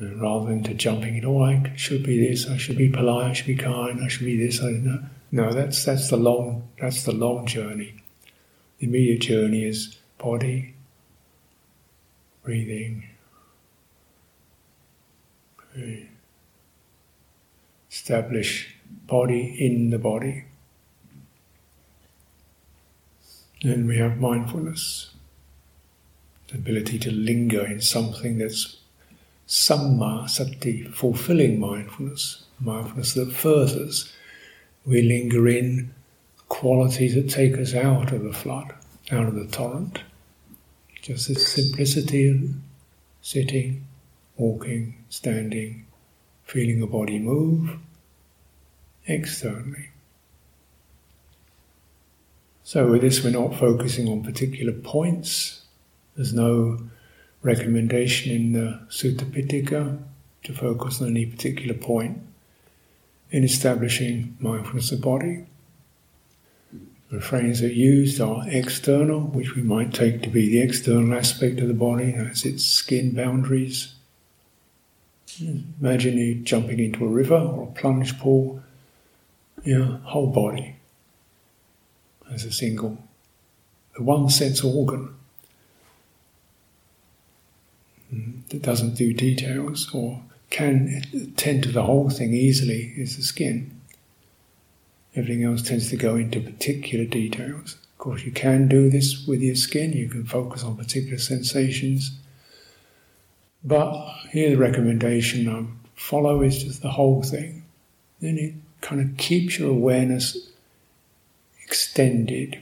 rather 0.00 0.46
than 0.46 0.62
to 0.64 0.74
jumping 0.74 1.16
in, 1.16 1.24
oh, 1.24 1.42
I 1.42 1.72
should 1.76 2.02
be 2.02 2.26
this, 2.26 2.48
I 2.48 2.56
should 2.56 2.78
be 2.78 2.88
polite, 2.88 3.30
I 3.30 3.32
should 3.32 3.46
be 3.46 3.56
kind, 3.56 4.02
I 4.02 4.08
should 4.08 4.26
be 4.26 4.36
this, 4.36 4.62
I 4.62 4.70
know. 4.70 5.00
No, 5.32 5.52
that's 5.52 5.84
that's 5.84 6.10
the 6.10 6.16
long 6.16 6.68
that's 6.80 7.04
the 7.04 7.12
long 7.12 7.46
journey. 7.46 8.02
The 8.78 8.86
immediate 8.86 9.20
journey 9.20 9.64
is 9.64 9.96
body, 10.18 10.74
breathing, 12.42 13.08
okay. 15.76 16.08
establish 17.90 18.74
body 19.06 19.56
in 19.58 19.90
the 19.90 19.98
body. 19.98 20.44
Then 23.62 23.86
we 23.86 23.98
have 23.98 24.18
mindfulness, 24.18 25.10
the 26.48 26.54
ability 26.54 26.98
to 27.00 27.12
linger 27.12 27.64
in 27.64 27.80
something 27.80 28.38
that's 28.38 28.79
Samma 29.50 30.30
sati, 30.30 30.84
fulfilling 30.84 31.58
mindfulness, 31.58 32.44
mindfulness 32.60 33.14
that 33.14 33.32
furthers. 33.32 34.12
We 34.86 35.02
linger 35.02 35.48
in 35.48 35.92
qualities 36.48 37.16
that 37.16 37.28
take 37.28 37.58
us 37.58 37.74
out 37.74 38.12
of 38.12 38.22
the 38.22 38.32
flood, 38.32 38.72
out 39.10 39.26
of 39.26 39.34
the 39.34 39.48
torrent. 39.48 40.04
Just 41.02 41.26
this 41.26 41.48
simplicity 41.48 42.28
of 42.28 42.54
sitting, 43.22 43.86
walking, 44.36 44.94
standing, 45.08 45.84
feeling 46.44 46.80
a 46.80 46.86
body 46.86 47.18
move 47.18 47.76
externally. 49.08 49.90
So, 52.62 52.88
with 52.88 53.00
this, 53.00 53.24
we're 53.24 53.30
not 53.30 53.58
focusing 53.58 54.08
on 54.08 54.22
particular 54.22 54.72
points. 54.72 55.62
There's 56.14 56.32
no 56.32 56.78
recommendation 57.42 58.32
in 58.32 58.52
the 58.52 58.80
Sutta 58.88 59.24
Pitaka 59.24 60.02
to 60.44 60.52
focus 60.52 61.00
on 61.00 61.08
any 61.08 61.26
particular 61.26 61.74
point 61.74 62.18
in 63.30 63.44
establishing 63.44 64.36
mindfulness 64.40 64.92
of 64.92 65.00
body. 65.00 65.46
The 66.72 67.16
refrains 67.16 67.60
that 67.60 67.70
are 67.70 67.74
used 67.74 68.20
are 68.20 68.44
external, 68.48 69.20
which 69.20 69.56
we 69.56 69.62
might 69.62 69.92
take 69.92 70.22
to 70.22 70.28
be 70.28 70.48
the 70.48 70.60
external 70.60 71.16
aspect 71.16 71.58
of 71.60 71.68
the 71.68 71.74
body, 71.74 72.12
that's 72.12 72.44
its 72.44 72.64
skin 72.64 73.14
boundaries. 73.14 73.94
Imagine 75.80 76.18
you 76.18 76.34
jumping 76.36 76.80
into 76.80 77.04
a 77.04 77.08
river 77.08 77.36
or 77.36 77.64
a 77.64 77.80
plunge 77.80 78.18
pool, 78.18 78.62
your 79.64 79.84
whole 79.84 80.28
body 80.28 80.76
as 82.32 82.44
a 82.44 82.52
single, 82.52 82.98
the 83.96 84.02
one 84.02 84.28
sense 84.28 84.62
organ 84.62 85.14
that 88.50 88.62
doesn't 88.62 88.94
do 88.94 89.12
details 89.12 89.88
or 89.94 90.20
can 90.50 91.32
tend 91.36 91.62
to 91.62 91.72
the 91.72 91.84
whole 91.84 92.10
thing 92.10 92.34
easily 92.34 92.92
is 92.96 93.16
the 93.16 93.22
skin. 93.22 93.80
Everything 95.14 95.44
else 95.44 95.62
tends 95.62 95.88
to 95.90 95.96
go 95.96 96.16
into 96.16 96.40
particular 96.40 97.04
details. 97.04 97.74
Of 97.74 97.98
course, 97.98 98.24
you 98.24 98.32
can 98.32 98.68
do 98.68 98.90
this 98.90 99.26
with 99.26 99.40
your 99.40 99.54
skin, 99.54 99.92
you 99.92 100.08
can 100.08 100.24
focus 100.24 100.64
on 100.64 100.76
particular 100.76 101.18
sensations. 101.18 102.12
But 103.62 103.92
here, 104.30 104.50
the 104.50 104.56
recommendation 104.56 105.48
I 105.48 105.66
follow 105.94 106.42
is 106.42 106.64
just 106.64 106.82
the 106.82 106.90
whole 106.90 107.22
thing. 107.22 107.64
Then 108.20 108.38
it 108.38 108.54
kind 108.80 109.00
of 109.00 109.16
keeps 109.16 109.58
your 109.58 109.70
awareness 109.70 110.50
extended 111.62 112.58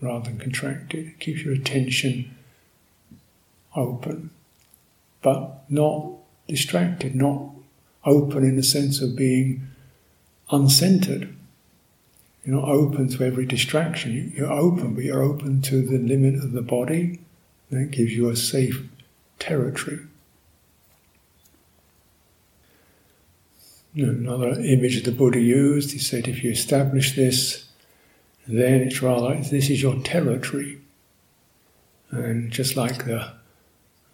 rather 0.00 0.30
than 0.30 0.38
contracted, 0.38 1.06
it 1.06 1.20
keeps 1.20 1.42
your 1.42 1.54
attention 1.54 2.36
open 3.74 4.30
but 5.22 5.64
not 5.68 6.10
distracted, 6.48 7.14
not 7.14 7.50
open 8.04 8.44
in 8.44 8.56
the 8.56 8.62
sense 8.62 9.00
of 9.00 9.16
being 9.16 9.66
uncentered. 10.50 11.34
You're 12.44 12.56
not 12.56 12.68
open 12.68 13.08
to 13.08 13.24
every 13.24 13.46
distraction. 13.46 14.32
You're 14.36 14.52
open, 14.52 14.94
but 14.94 15.04
you're 15.04 15.22
open 15.22 15.62
to 15.62 15.80
the 15.80 15.98
limit 15.98 16.34
of 16.34 16.52
the 16.52 16.62
body. 16.62 17.20
That 17.70 17.92
gives 17.92 18.12
you 18.12 18.28
a 18.28 18.36
safe 18.36 18.82
territory. 19.38 20.00
Another 23.94 24.58
image 24.60 25.02
the 25.04 25.12
Buddha 25.12 25.38
used, 25.38 25.92
he 25.92 25.98
said, 25.98 26.26
if 26.26 26.42
you 26.42 26.50
establish 26.50 27.14
this, 27.14 27.66
then 28.48 28.80
it's 28.80 29.02
rather, 29.02 29.36
this 29.36 29.70
is 29.70 29.82
your 29.82 30.02
territory. 30.02 30.80
And 32.10 32.50
just 32.50 32.76
like 32.76 33.04
the 33.04 33.32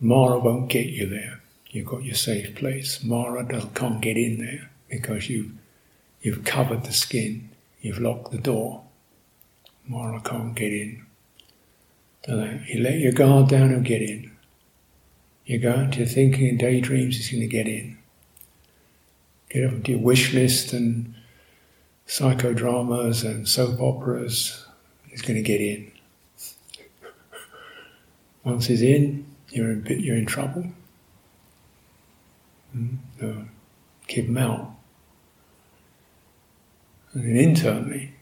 Mara 0.01 0.39
won't 0.39 0.69
get 0.69 0.87
you 0.87 1.09
there. 1.09 1.41
You've 1.71 1.87
got 1.87 2.05
your 2.05 2.15
safe 2.15 2.55
place. 2.55 3.03
Mara 3.03 3.45
can't 3.75 4.01
get 4.01 4.17
in 4.17 4.39
there 4.39 4.71
because 4.89 5.29
you've, 5.29 5.53
you've 6.23 6.45
covered 6.45 6.85
the 6.85 6.93
skin, 6.93 7.51
you've 7.81 7.99
locked 8.01 8.31
the 8.31 8.39
door. 8.39 8.85
Mara 9.87 10.21
can't 10.21 10.55
get 10.55 10.73
in. 10.73 11.05
You 12.27 12.81
let 12.81 12.99
your 12.99 13.13
guard 13.13 13.49
down 13.49 13.73
and 13.73 13.85
get 13.85 14.03
in. 14.03 14.31
You 15.47 15.59
go 15.59 15.73
into 15.73 15.99
your 15.99 16.07
thinking 16.07 16.49
and 16.49 16.59
daydreams, 16.59 17.17
he's 17.17 17.31
going 17.31 17.41
to 17.41 17.47
get 17.47 17.67
in. 17.67 17.97
Get 19.49 19.65
up 19.65 19.83
to 19.85 19.93
your 19.93 20.01
wish 20.01 20.35
list 20.35 20.75
and 20.75 21.15
psychodramas 22.07 23.25
and 23.25 23.49
soap 23.49 23.81
operas, 23.81 24.67
he's 25.09 25.23
going 25.23 25.37
to 25.37 25.43
get 25.43 25.61
in. 25.61 25.91
Once 28.45 28.67
he's 28.67 28.83
in, 28.83 29.28
you're 29.51 29.71
in, 29.71 29.85
you're 29.87 30.17
in 30.17 30.27
trouble. 30.27 30.67
Mm, 32.77 32.99
so 33.19 33.45
keep 34.07 34.27
them 34.27 34.39
out. 34.39 34.75
And 37.13 37.25
then 37.25 37.37
internally, 37.37 38.15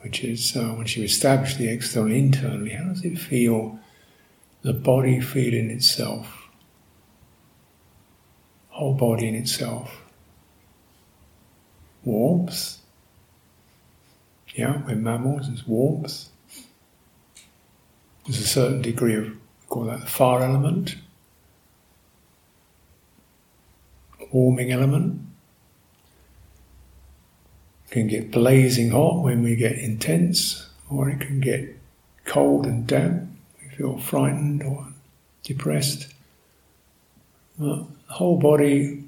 which 0.00 0.22
is 0.22 0.56
uh, 0.56 0.74
once 0.76 0.96
you 0.96 1.04
establish 1.04 1.56
the 1.56 1.68
external 1.68 2.12
internally, 2.12 2.70
how 2.70 2.84
does 2.84 3.04
it 3.04 3.18
feel? 3.18 3.78
The 4.62 4.72
body 4.72 5.20
feeling 5.20 5.70
itself, 5.70 6.48
whole 8.68 8.94
body 8.94 9.28
in 9.28 9.34
itself. 9.36 10.02
Warmth. 12.04 12.78
Yeah, 14.54 14.82
we're 14.84 14.96
mammals, 14.96 15.46
there's 15.46 15.66
warmth. 15.66 16.28
There's 18.26 18.40
a 18.40 18.46
certain 18.46 18.82
degree 18.82 19.14
of 19.14 19.37
call 19.68 19.84
that 19.84 20.00
the 20.00 20.06
fire 20.06 20.42
element, 20.42 20.96
warming 24.32 24.72
element. 24.72 25.20
It 27.86 27.92
can 27.92 28.06
get 28.06 28.30
blazing 28.30 28.90
hot 28.90 29.22
when 29.22 29.42
we 29.42 29.56
get 29.56 29.78
intense, 29.78 30.68
or 30.90 31.08
it 31.08 31.20
can 31.20 31.40
get 31.40 31.76
cold 32.24 32.66
and 32.66 32.86
damp. 32.86 33.30
We 33.62 33.76
feel 33.76 33.98
frightened 33.98 34.62
or 34.62 34.88
depressed. 35.42 36.12
the 37.58 37.86
whole 38.08 38.38
body, 38.38 39.04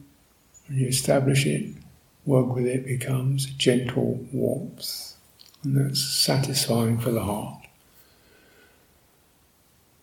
when 0.66 0.78
you 0.78 0.86
establish 0.88 1.46
it, 1.46 1.74
work 2.24 2.54
with 2.54 2.66
it, 2.66 2.86
becomes 2.86 3.46
gentle 3.46 4.26
warmth, 4.32 5.14
and 5.62 5.76
that's 5.76 6.02
satisfying 6.02 6.98
for 6.98 7.10
the 7.10 7.22
heart. 7.22 7.59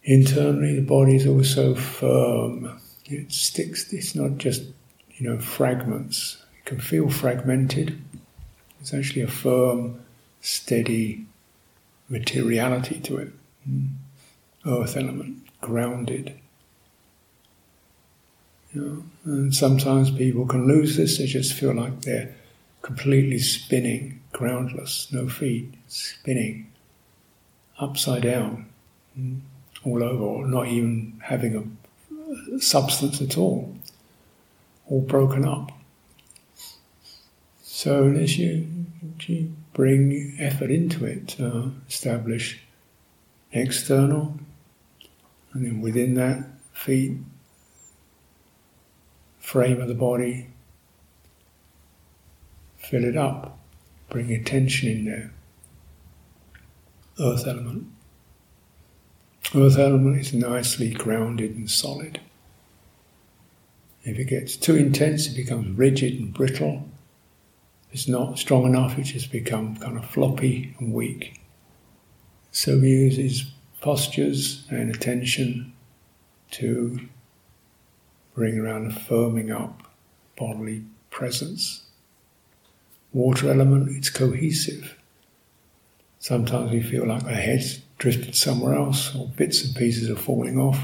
Internally, 0.08 0.74
the 0.74 0.82
body 0.82 1.18
is 1.18 1.28
also 1.28 1.76
firm. 1.76 2.80
It 3.06 3.30
sticks. 3.30 3.92
It's 3.92 4.16
not 4.16 4.38
just 4.38 4.64
you 5.18 5.30
know, 5.30 5.38
fragments. 5.38 6.38
It 6.60 6.66
can 6.66 6.80
feel 6.80 7.10
fragmented. 7.10 8.02
It's 8.80 8.94
actually 8.94 9.24
a 9.24 9.28
firm, 9.28 10.00
steady 10.40 11.26
materiality 12.08 13.02
to 13.02 13.18
it. 13.18 13.34
Hmm. 13.66 13.86
Earth 14.66 14.96
element, 14.96 15.46
grounded. 15.60 16.40
You 18.74 18.82
know, 18.82 19.04
and 19.26 19.54
sometimes 19.54 20.10
people 20.10 20.46
can 20.46 20.68
lose 20.68 20.96
this, 20.96 21.18
they 21.18 21.26
just 21.26 21.54
feel 21.54 21.74
like 21.74 22.02
they're 22.02 22.34
completely 22.82 23.40
spinning, 23.40 24.22
groundless, 24.32 25.12
no 25.12 25.28
feet, 25.28 25.74
spinning, 25.88 26.72
upside 27.80 28.24
down, 28.24 28.68
hmm, 29.16 29.38
all 29.88 30.04
over, 30.04 30.24
or 30.24 30.46
not 30.46 30.68
even 30.68 31.20
having 31.24 31.56
a 31.56 32.60
substance 32.60 33.22
at 33.22 33.38
all, 33.38 33.76
all 34.88 35.02
broken 35.02 35.46
up. 35.46 35.72
So 37.62 38.10
as 38.10 38.38
you, 38.38 38.68
you 39.22 39.54
bring 39.74 40.36
effort 40.40 40.72
into 40.72 41.06
it, 41.06 41.40
uh, 41.40 41.70
establish 41.88 42.62
external, 43.52 44.38
and 45.54 45.66
then 45.66 45.82
within 45.82 46.16
that, 46.16 46.44
feet, 46.74 47.18
frame 49.40 49.82
of 49.82 49.88
the 49.88 49.96
body, 49.96 50.48
fill 52.78 53.04
it 53.04 53.18
up, 53.18 53.58
bring 54.10 54.32
attention 54.32 54.90
in 54.90 55.06
there. 55.06 55.32
Earth 57.20 57.48
element. 57.48 57.88
Earth 59.56 59.78
element 59.78 60.20
is 60.20 60.34
nicely 60.34 60.92
grounded 60.92 61.56
and 61.56 61.70
solid. 61.70 62.20
If 64.04 64.20
it 64.20 64.26
gets 64.26 64.56
too 64.56 64.76
intense, 64.76 65.28
it 65.28 65.36
becomes 65.36 65.78
rigid 65.78 66.20
and 66.20 66.34
brittle 66.34 66.88
it's 67.92 68.08
not 68.08 68.38
strong 68.38 68.66
enough, 68.66 68.98
it 68.98 69.04
just 69.04 69.32
becomes 69.32 69.80
kind 69.80 69.98
of 69.98 70.06
floppy 70.06 70.76
and 70.80 70.94
weak. 70.94 71.42
So 72.52 72.80
he 72.80 72.90
uses 72.90 73.52
postures 73.82 74.66
and 74.70 74.94
attention 74.94 75.74
to 76.52 77.00
bring 78.36 78.60
around 78.60 78.92
a 78.92 78.94
firming 78.94 79.52
up 79.52 79.84
bodily 80.36 80.84
presence. 81.10 81.84
Water 83.14 83.50
element, 83.50 83.96
it's 83.96 84.10
cohesive. 84.10 84.98
Sometimes 86.20 86.72
we 86.72 86.82
feel 86.82 87.08
like 87.08 87.24
our 87.24 87.32
head's 87.32 87.80
drifted 87.98 88.36
somewhere 88.36 88.76
else, 88.76 89.16
or 89.16 89.28
bits 89.28 89.64
and 89.64 89.76
pieces 89.76 90.10
are 90.10 90.16
falling 90.16 90.60
off. 90.60 90.80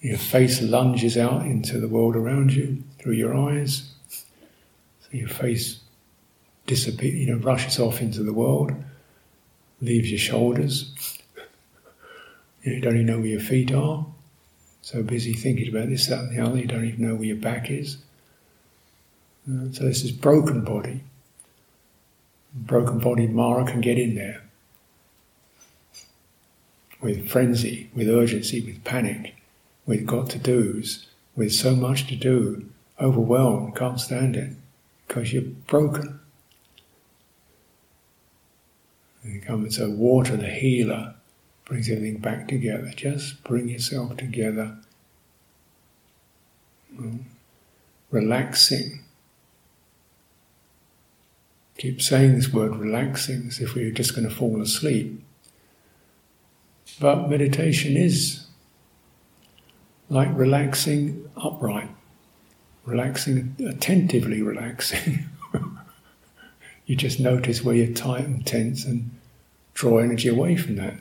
Your 0.00 0.18
face 0.18 0.62
lunges 0.62 1.16
out 1.18 1.42
into 1.44 1.78
the 1.80 1.88
world 1.88 2.16
around 2.16 2.52
you 2.52 2.82
through 2.98 3.14
your 3.14 3.34
eyes. 3.34 3.90
So 4.08 5.08
your 5.10 5.28
face 5.28 5.80
disappears, 6.66 7.14
you 7.14 7.26
know, 7.26 7.42
rushes 7.42 7.78
off 7.78 8.00
into 8.00 8.22
the 8.22 8.32
world, 8.32 8.72
leaves 9.80 10.10
your 10.10 10.18
shoulders. 10.18 10.94
You, 12.64 12.80
don't 12.80 12.96
even 12.96 13.06
know 13.06 13.18
where 13.18 13.28
your 13.28 13.40
feet 13.40 13.72
are. 13.72 14.04
So 14.82 15.02
busy 15.02 15.32
thinking 15.32 15.68
about 15.68 15.88
this, 15.88 16.08
that, 16.08 16.18
and 16.18 16.36
the 16.36 16.44
other, 16.44 16.58
you 16.58 16.66
don't 16.66 16.84
even 16.84 17.06
know 17.06 17.14
where 17.14 17.24
your 17.24 17.36
back 17.36 17.70
is. 17.70 17.98
Uh, 19.48 19.72
so 19.72 19.84
this 19.84 20.02
is 20.02 20.10
broken 20.10 20.64
body. 20.64 21.02
Broken 22.52 22.98
body 22.98 23.28
Mara 23.28 23.64
can 23.64 23.80
get 23.80 23.96
in 23.96 24.16
there 24.16 24.47
with 27.00 27.28
frenzy, 27.28 27.90
with 27.94 28.08
urgency, 28.08 28.60
with 28.60 28.82
panic, 28.84 29.36
with 29.86 30.06
got 30.06 30.30
to 30.30 30.38
do's, 30.38 31.06
with 31.36 31.52
so 31.52 31.74
much 31.74 32.06
to 32.08 32.16
do, 32.16 32.68
overwhelmed, 33.00 33.76
can't 33.76 34.00
stand 34.00 34.36
it, 34.36 34.52
because 35.06 35.32
you're 35.32 35.42
broken. 35.42 36.20
And 39.22 39.42
come 39.42 39.62
and 39.62 39.72
so 39.72 39.90
water, 39.90 40.36
the 40.36 40.48
healer, 40.48 41.14
brings 41.64 41.90
everything 41.90 42.18
back 42.18 42.48
together. 42.48 42.90
Just 42.96 43.44
bring 43.44 43.68
yourself 43.68 44.16
together. 44.16 44.78
Hmm. 46.96 47.18
Relaxing. 48.10 49.00
Keep 51.76 52.00
saying 52.00 52.34
this 52.34 52.52
word 52.52 52.74
relaxing 52.74 53.46
as 53.48 53.60
if 53.60 53.74
we 53.74 53.84
were 53.84 53.92
just 53.92 54.16
going 54.16 54.28
to 54.28 54.34
fall 54.34 54.60
asleep. 54.60 55.22
But 57.00 57.28
meditation 57.28 57.96
is 57.96 58.46
like 60.08 60.28
relaxing 60.32 61.28
upright, 61.36 61.90
relaxing, 62.84 63.54
attentively 63.64 64.42
relaxing. 64.42 65.28
you 66.86 66.96
just 66.96 67.20
notice 67.20 67.62
where 67.62 67.74
you're 67.74 67.94
tight 67.94 68.24
and 68.24 68.44
tense 68.46 68.84
and 68.84 69.10
draw 69.74 69.98
energy 69.98 70.28
away 70.28 70.56
from 70.56 70.76
that. 70.76 70.94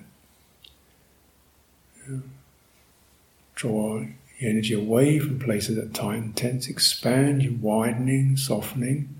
Draw 3.55 4.05
your 4.39 4.51
energy 4.51 4.73
away 4.73 5.17
from 5.17 5.39
places 5.39 5.77
that 5.77 5.85
are 5.85 5.93
tight 5.93 6.17
and 6.17 6.35
tense, 6.35 6.67
expand, 6.67 7.41
you're 7.41 7.53
widening, 7.53 8.37
softening. 8.37 9.19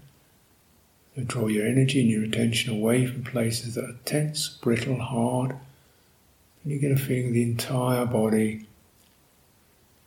So 1.16 1.24
draw 1.24 1.48
your 1.48 1.66
energy 1.66 2.02
and 2.02 2.10
your 2.10 2.24
attention 2.24 2.72
away 2.72 3.08
from 3.08 3.24
places 3.24 3.74
that 3.76 3.86
are 3.86 3.98
tense, 4.06 4.48
brittle, 4.62 5.00
hard. 5.00 5.56
And 6.68 6.74
you 6.74 6.82
get 6.82 6.92
a 6.92 7.02
feeling 7.02 7.28
of 7.30 7.34
the 7.34 7.44
entire 7.44 8.06
body. 8.06 8.68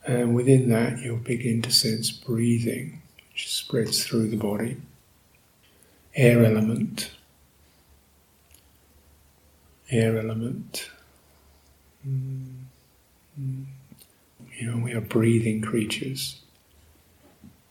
And 0.06 0.34
within 0.34 0.68
that, 0.68 0.98
you'll 0.98 1.16
begin 1.16 1.62
to 1.62 1.72
sense 1.72 2.10
breathing, 2.10 3.00
which 3.32 3.50
spreads 3.50 4.04
through 4.04 4.28
the 4.28 4.36
body 4.36 4.76
air 6.14 6.44
element, 6.44 7.12
air 9.90 10.18
element. 10.18 10.90
Mm-hmm. 12.06 13.62
You 14.58 14.70
know, 14.70 14.84
we 14.84 14.92
are 14.92 15.00
breathing 15.00 15.62
creatures. 15.62 16.42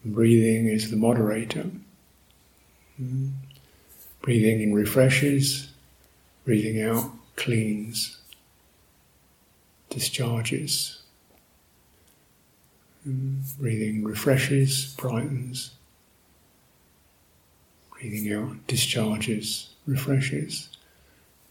Breathing 0.03 0.65
is 0.65 0.89
the 0.89 0.97
moderator. 0.97 1.69
Mm-hmm. 2.99 3.27
Breathing 4.23 4.61
in 4.61 4.73
refreshes, 4.73 5.69
breathing 6.43 6.81
out 6.81 7.11
cleans, 7.35 8.18
discharges. 9.89 11.01
Breathing 13.05 14.03
refreshes, 14.03 14.93
brightens, 14.97 15.71
breathing 17.91 18.31
out 18.33 18.67
discharges, 18.67 19.69
refreshes. 19.87 20.69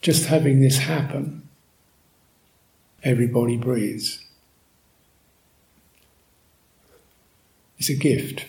Just 0.01 0.26
having 0.26 0.61
this 0.61 0.78
happen, 0.78 1.49
everybody 3.03 3.57
breathes. 3.57 4.24
It's 7.78 7.89
a 7.89 7.95
gift. 7.95 8.45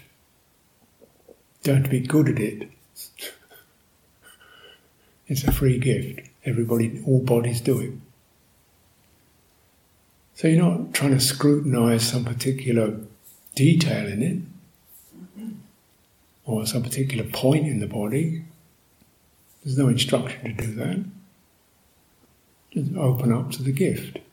Don't 1.64 1.90
be 1.90 2.00
good 2.00 2.30
at 2.30 2.40
it. 2.40 2.70
it's 5.28 5.44
a 5.44 5.52
free 5.52 5.78
gift. 5.78 6.28
Everybody, 6.46 7.04
all 7.06 7.22
bodies 7.22 7.62
do 7.62 7.80
it. 7.80 7.92
So 10.40 10.48
you're 10.48 10.64
not 10.64 10.94
trying 10.94 11.12
to 11.12 11.20
scrutinize 11.20 12.08
some 12.08 12.24
particular 12.24 12.98
detail 13.56 14.08
in 14.08 14.24
it 14.24 14.38
or 16.46 16.66
some 16.66 16.82
particular 16.82 17.26
point 17.26 17.68
in 17.68 17.82
the 17.82 17.88
body. 17.88 18.46
There's 19.62 19.78
no 19.78 19.90
instruction 19.90 20.42
to 20.46 20.66
do 20.66 20.76
that. 20.76 21.04
Just 22.72 22.96
open 22.96 23.34
up 23.34 23.52
to 23.52 23.64
the 23.64 23.74
gift. 23.74 24.16
It 24.16 24.24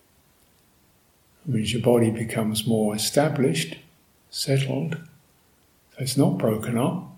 means 1.45 1.73
your 1.73 1.83
body 1.83 2.11
becomes 2.11 2.69
more 2.69 2.95
established, 2.95 3.77
settled, 4.31 4.99
so 5.91 5.97
it's 5.99 6.17
not 6.17 6.39
broken 6.39 6.79
up. 6.79 7.17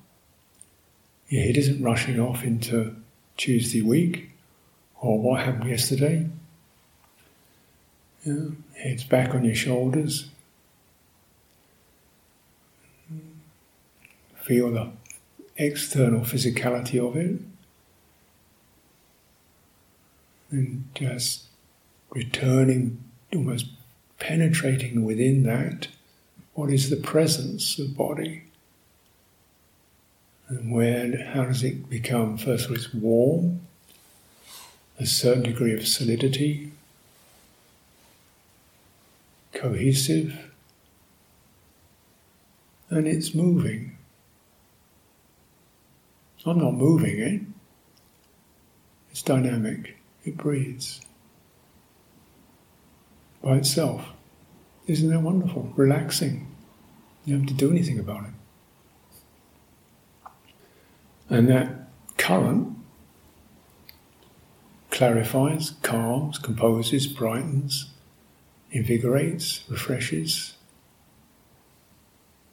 Your 1.28 1.42
head 1.42 1.58
isn't 1.58 1.82
rushing 1.82 2.18
off 2.18 2.42
into 2.42 2.96
Tuesday 3.36 3.82
week 3.82 4.30
or 4.98 5.18
what 5.20 5.42
happened 5.42 5.68
yesterday. 5.68 6.26
Yeah, 8.24 8.48
head's 8.76 9.04
back 9.04 9.34
on 9.34 9.44
your 9.44 9.54
shoulders, 9.54 10.28
feel 14.42 14.72
the 14.72 14.90
external 15.56 16.20
physicality 16.20 16.98
of 16.98 17.16
it, 17.16 17.40
and 20.50 20.84
just 20.94 21.44
returning, 22.10 23.02
almost 23.32 23.66
penetrating 24.18 25.04
within 25.04 25.44
that, 25.44 25.88
what 26.54 26.70
is 26.70 26.90
the 26.90 26.96
presence 26.96 27.78
of 27.78 27.96
body? 27.96 28.42
And 30.48 30.72
where, 30.72 31.24
how 31.24 31.44
does 31.44 31.62
it 31.62 31.88
become? 31.88 32.36
First 32.36 32.64
of 32.64 32.70
all, 32.72 32.76
it's 32.76 32.92
warm, 32.92 33.60
a 34.98 35.06
certain 35.06 35.44
degree 35.44 35.74
of 35.74 35.86
solidity, 35.86 36.72
cohesive, 39.58 40.52
and 42.90 43.08
it's 43.08 43.34
moving. 43.34 43.98
I'm 46.46 46.58
not 46.58 46.74
moving 46.74 47.18
it. 47.18 47.42
It's 49.10 49.20
dynamic. 49.20 49.98
It 50.24 50.36
breathes 50.36 51.00
by 53.42 53.56
itself. 53.56 54.06
Isn't 54.86 55.10
that 55.10 55.20
wonderful? 55.20 55.72
Relaxing. 55.76 56.46
You 57.24 57.34
don't 57.34 57.48
have 57.48 57.58
to 57.58 57.66
do 57.66 57.70
anything 57.70 57.98
about 57.98 58.24
it. 58.24 58.30
And 61.28 61.48
that 61.48 61.90
current 62.16 62.78
clarifies, 64.90 65.72
calms, 65.82 66.38
composes, 66.38 67.06
brightens, 67.06 67.90
invigorates, 68.70 69.64
refreshes. 69.68 70.54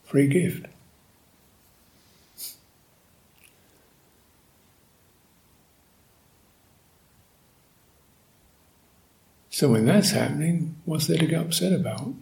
Free 0.03 0.27
gift. 0.27 0.65
So 9.49 9.69
when 9.69 9.85
that's 9.85 10.11
happening, 10.11 10.75
what's 10.83 11.07
there 11.07 11.17
to 11.17 11.25
get 11.25 11.39
upset 11.39 11.71
about? 11.71 12.13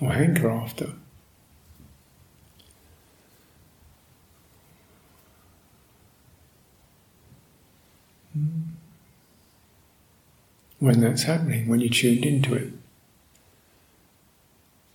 Or 0.00 0.12
hanker 0.12 0.48
after? 0.48 0.94
When 10.78 11.00
that's 11.00 11.22
happening, 11.22 11.68
when 11.68 11.80
you're 11.80 11.88
tuned 11.88 12.24
into 12.24 12.54
it. 12.54 12.72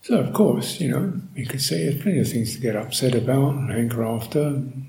So, 0.01 0.17
of 0.19 0.33
course, 0.33 0.79
you 0.79 0.89
know, 0.89 1.13
you 1.35 1.45
could 1.45 1.61
say 1.61 1.83
there's 1.83 2.01
plenty 2.01 2.19
of 2.19 2.29
things 2.29 2.55
to 2.55 2.61
get 2.61 2.75
upset 2.75 3.15
about 3.15 3.55
and 3.55 3.71
hanker 3.71 4.03
after, 4.03 4.39
and 4.39 4.83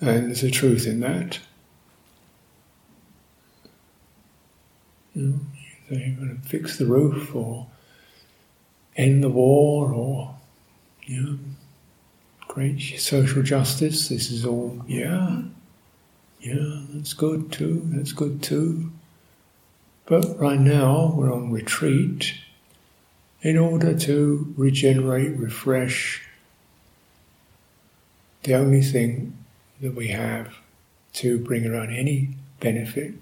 there's 0.00 0.42
a 0.42 0.50
truth 0.50 0.86
in 0.86 1.00
that. 1.00 1.38
Hmm? 5.14 5.36
You 5.88 5.98
know, 5.98 6.04
you're 6.04 6.16
going 6.16 6.40
to 6.40 6.48
fix 6.48 6.78
the 6.78 6.86
roof 6.86 7.34
or 7.34 7.66
end 8.96 9.22
the 9.22 9.28
war 9.28 9.92
or, 9.92 10.36
you 11.04 11.20
know, 11.20 11.38
great 12.48 12.80
social 12.98 13.42
justice. 13.42 14.08
This 14.08 14.30
is 14.30 14.44
all, 14.44 14.82
yeah, 14.86 15.42
yeah, 16.42 16.82
that's 16.90 17.14
good 17.14 17.52
too, 17.52 17.82
that's 17.86 18.12
good 18.12 18.42
too. 18.42 18.90
But 20.06 20.38
right 20.38 20.58
now 20.58 21.14
we're 21.16 21.32
on 21.32 21.52
retreat 21.52 22.34
in 23.42 23.56
order 23.56 23.96
to 23.96 24.52
regenerate, 24.56 25.38
refresh. 25.38 26.26
The 28.42 28.54
only 28.54 28.82
thing 28.82 29.38
that 29.80 29.94
we 29.94 30.08
have 30.08 30.56
to 31.14 31.38
bring 31.38 31.64
around 31.64 31.94
any 31.94 32.30
benefit, 32.58 33.14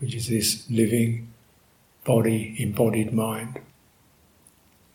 which 0.00 0.14
is 0.14 0.28
this 0.28 0.64
living 0.70 1.28
body, 2.04 2.56
embodied 2.58 3.12
mind. 3.12 3.60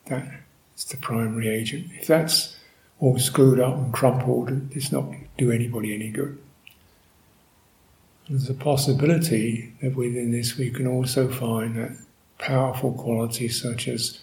That's 0.08 0.86
the 0.86 0.98
primary 0.98 1.50
agent. 1.50 1.92
If 2.00 2.08
that's 2.08 2.53
all 3.04 3.20
screwed 3.20 3.60
up 3.60 3.76
and 3.76 3.94
crumpled, 3.94 4.50
it's 4.72 4.90
not 4.90 5.04
do 5.38 5.52
anybody 5.52 5.94
any 5.94 6.10
good. 6.10 6.38
There's 8.30 8.50
a 8.50 8.54
possibility 8.54 9.74
that 9.82 9.94
within 9.94 10.32
this 10.32 10.58
we 10.58 10.70
can 10.70 10.88
also 10.88 11.28
find 11.28 11.76
that 11.76 11.98
powerful 12.38 12.94
qualities 12.94 13.62
such 13.62 13.90
as 13.90 14.22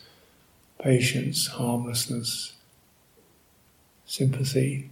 patience, 0.79 1.49
harmlessness, 1.49 2.55
sympathy, 4.07 4.89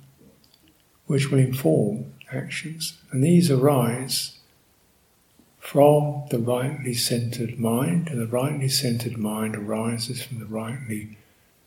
which 1.07 1.30
will 1.30 1.39
inform 1.39 2.12
actions. 2.30 2.99
And 3.11 3.24
these 3.24 3.51
arise 3.51 4.36
from 5.59 6.24
the 6.28 6.39
rightly 6.39 6.93
centered 6.93 7.59
mind, 7.59 8.09
and 8.09 8.20
the 8.20 8.26
rightly 8.26 8.68
centered 8.68 9.16
mind 9.16 9.57
arises 9.57 10.22
from 10.22 10.41
the 10.41 10.47
rightly 10.47 11.16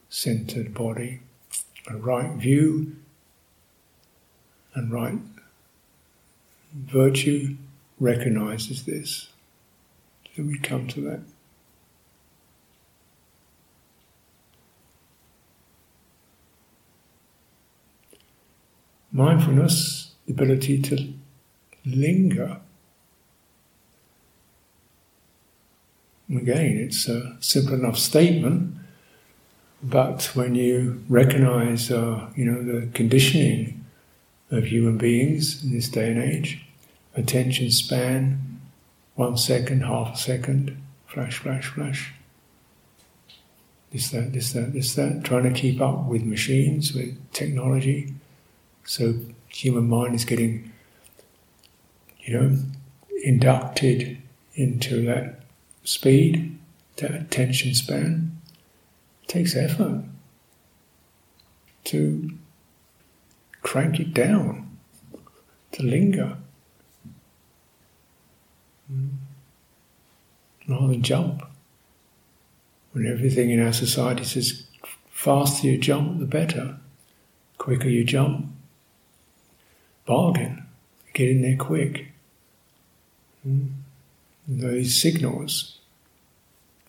centered 0.08 0.76
body. 0.76 1.22
A 1.88 1.98
right 1.98 2.32
view 2.36 2.96
and 4.76 4.92
right 4.92 5.20
virtue 6.74 7.56
recognizes 8.00 8.86
this. 8.86 9.30
So 10.36 10.44
we 10.44 10.58
come 10.60 10.88
to 10.88 11.02
that. 11.02 11.22
Mindfulness, 19.12 20.12
the 20.26 20.34
ability 20.34 20.82
to 20.84 21.14
linger. 21.86 22.62
Again, 26.30 26.78
it's 26.78 27.10
a 27.10 27.36
simple 27.42 27.74
enough 27.74 27.98
statement, 27.98 28.76
but 29.84 30.32
when 30.36 30.56
you 30.56 31.04
recognize, 31.10 31.92
uh, 31.92 32.30
you 32.36 32.46
know, 32.46 32.62
the 32.64 32.88
conditioning 32.94 33.84
of 34.52 34.66
human 34.66 34.98
beings 34.98 35.64
in 35.64 35.72
this 35.72 35.90
day 35.90 36.12
and 36.12 36.22
age, 36.22 36.64
attention 37.16 37.72
span, 37.72 38.60
one 39.16 39.38
second, 39.38 39.82
half 39.82 40.16
a 40.16 40.18
second, 40.18 40.78
flash, 41.08 41.38
flash, 41.38 41.68
flash. 41.68 42.14
This, 43.92 44.10
that, 44.12 44.34
this, 44.34 44.54
that, 44.54 44.72
this, 44.74 44.96
that, 44.96 45.24
trying 45.24 45.44
to 45.44 45.60
keep 45.60 45.82
up 45.82 46.06
with 46.06 46.24
machines, 46.24 46.94
with 46.94 47.18
technology. 47.34 48.14
So 48.86 49.16
human 49.50 49.90
mind 49.90 50.16
is 50.16 50.26
getting, 50.26 50.72
you 52.22 52.40
know, 52.40 52.58
inducted 53.24 54.18
into 54.56 55.06
that 55.06 55.42
speed, 55.84 56.58
that 56.98 57.14
attention 57.14 57.74
span. 57.74 58.41
Takes 59.32 59.56
effort 59.56 60.04
to 61.86 62.38
crank 63.62 63.98
it 63.98 64.14
down, 64.14 64.78
to 65.72 65.84
linger. 65.84 66.36
Rather 70.68 70.88
than 70.90 71.02
jump. 71.02 71.44
When 72.92 73.08
everything 73.08 73.52
in 73.52 73.66
our 73.66 73.72
society 73.72 74.26
says 74.26 74.66
faster 75.10 75.68
you 75.68 75.78
jump, 75.78 76.20
the 76.20 76.26
better. 76.26 76.76
Quicker 77.58 77.88
you 77.88 78.04
jump, 78.04 78.48
bargain. 80.06 80.68
Get 81.14 81.30
in 81.30 81.42
there 81.42 81.56
quick. 81.56 82.12
Mm. 83.48 83.70
Those 84.46 84.94
signals, 84.94 85.80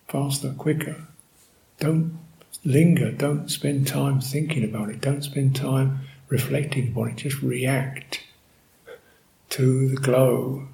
faster, 0.08 0.52
quicker. 0.58 1.06
Don't 1.78 2.18
linger, 2.64 3.10
don't 3.10 3.50
spend 3.50 3.86
time 3.86 4.20
thinking 4.20 4.64
about 4.64 4.88
it, 4.88 5.00
don't 5.00 5.22
spend 5.22 5.56
time 5.56 6.00
reflecting 6.28 6.88
upon 6.88 7.10
it, 7.10 7.16
just 7.16 7.42
react 7.42 8.20
to 9.50 9.88
the 9.88 9.96
glow, 9.96 10.66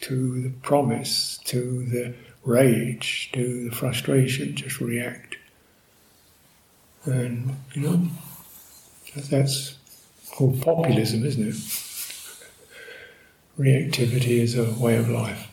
to 0.00 0.42
the 0.42 0.50
promise, 0.62 1.38
to 1.44 1.84
the 1.86 2.14
rage, 2.44 3.30
to 3.32 3.68
the 3.68 3.74
frustration, 3.74 4.54
just 4.54 4.80
react. 4.80 5.36
And, 7.04 7.56
you 7.72 7.82
know, 7.82 8.02
that's 9.30 9.76
called 10.30 10.62
populism, 10.62 11.24
isn't 11.24 11.48
it? 11.48 11.54
Reactivity 13.58 14.38
is 14.38 14.56
a 14.56 14.72
way 14.74 14.96
of 14.96 15.08
life. 15.08 15.48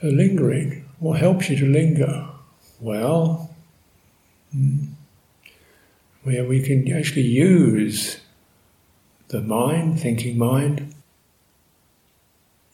So, 0.00 0.08
lingering, 0.08 0.88
what 0.98 1.18
helps 1.18 1.48
you 1.48 1.56
to 1.56 1.66
linger? 1.66 2.31
Well, 2.82 3.54
hmm, 4.50 4.86
where 6.24 6.44
we 6.44 6.60
can 6.60 6.92
actually 6.92 7.28
use 7.28 8.18
the 9.28 9.40
mind, 9.40 10.00
thinking 10.00 10.36
mind, 10.36 10.92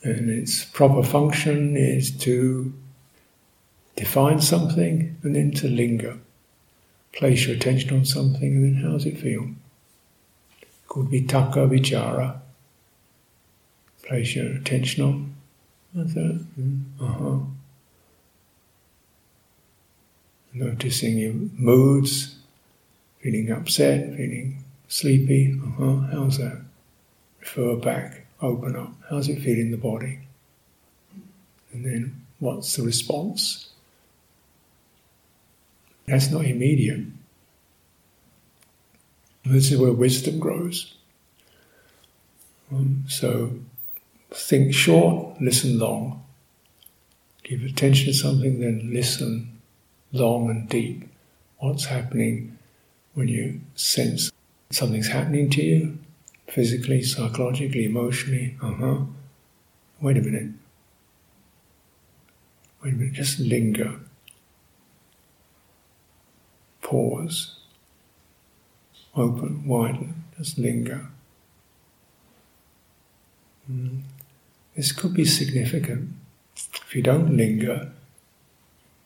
and 0.03 0.31
its 0.31 0.65
proper 0.65 1.03
function 1.03 1.77
is 1.77 2.11
to 2.21 2.73
define 3.97 4.41
something 4.41 5.15
and 5.23 5.37
then 5.37 5.51
to 5.51 5.69
linger. 5.69 6.17
Place 7.13 7.47
your 7.47 7.57
attention 7.57 7.95
on 7.95 8.07
something 8.07 8.57
and 8.57 8.65
then 8.65 8.83
how 8.83 8.93
does 8.93 9.05
it 9.05 9.19
feel? 9.19 9.51
Could 10.89 11.11
be 11.11 11.21
taka 11.21 11.67
vichara. 11.67 12.41
Place 14.05 14.37
your 14.37 14.57
attention 14.57 15.05
on. 15.05 15.35
What's 15.93 16.15
that? 16.15 16.47
Mm, 16.59 16.83
uh-huh. 16.99 17.58
Noticing 20.53 21.19
your 21.19 21.35
moods, 21.57 22.37
feeling 23.21 23.51
upset, 23.51 24.17
feeling 24.17 24.65
sleepy. 24.89 25.59
Uh-huh. 25.63 25.97
How's 26.13 26.39
that? 26.39 26.63
Refer 27.41 27.77
back, 27.77 28.27
open 28.41 28.77
up. 28.77 28.93
How's 29.09 29.29
it 29.29 29.41
feel 29.41 29.59
in 29.59 29.71
the 29.71 29.77
body? 29.77 30.21
And 31.73 31.85
then 31.85 32.25
what's 32.39 32.77
the 32.77 32.83
response? 32.83 33.69
That's 36.07 36.31
not 36.31 36.47
immediate. 36.47 37.05
This 39.45 39.71
is 39.71 39.79
where 39.79 39.93
wisdom 39.93 40.39
grows. 40.39 40.95
Um, 42.73 43.05
so 43.09 43.53
think 44.31 44.75
short, 44.75 45.41
listen 45.41 45.79
long. 45.79 46.25
Give 47.45 47.63
attention 47.63 48.07
to 48.07 48.15
something, 48.15 48.61
then 48.61 48.91
listen 48.93 49.58
long 50.13 50.51
and 50.51 50.69
deep. 50.69 51.09
What's 51.59 51.87
happening 51.87 52.59
when 53.15 53.29
you 53.29 53.61
sense 53.75 54.31
something's 54.71 55.09
happening 55.09 55.51
to 55.51 55.63
you, 55.63 55.99
physically, 56.47 57.03
psychologically, 57.03 57.85
emotionally? 57.85 58.57
Uh 58.63 58.73
huh. 58.73 58.99
Wait 60.01 60.17
a 60.17 60.21
minute. 60.21 60.53
Wait 62.83 62.95
a 62.95 62.97
minute, 62.97 63.15
just 63.15 63.41
linger. 63.41 63.99
Pause. 66.81 67.57
Open, 69.17 69.67
widen, 69.67 70.25
just 70.37 70.59
linger. 70.59 71.09
Mm. 73.71 74.03
This 74.77 74.93
could 74.93 75.13
be 75.13 75.25
significant. 75.25 76.11
If 76.55 76.95
you 76.95 77.03
don't 77.03 77.37
linger, 77.37 77.91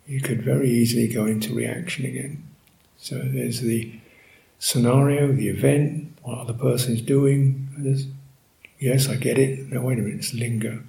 you 0.07 0.20
could 0.20 0.42
very 0.42 0.68
easily 0.70 1.09
go 1.09 1.26
into 1.26 1.55
reaction 1.55 2.05
again. 2.05 2.42
So 2.98 3.18
there's 3.18 3.61
the 3.61 3.92
scenario, 4.59 5.32
the 5.32 5.48
event, 5.48 6.16
what 6.22 6.38
other 6.38 6.53
person's 6.53 7.03
doing. 7.03 7.68
There's, 7.76 8.07
yes, 8.78 9.09
I 9.09 9.16
get 9.16 9.38
it. 9.38 9.70
No, 9.70 9.82
wait 9.82 9.98
a 9.98 10.03
minute, 10.03 10.18
it's 10.18 10.34
linger. 10.34 10.82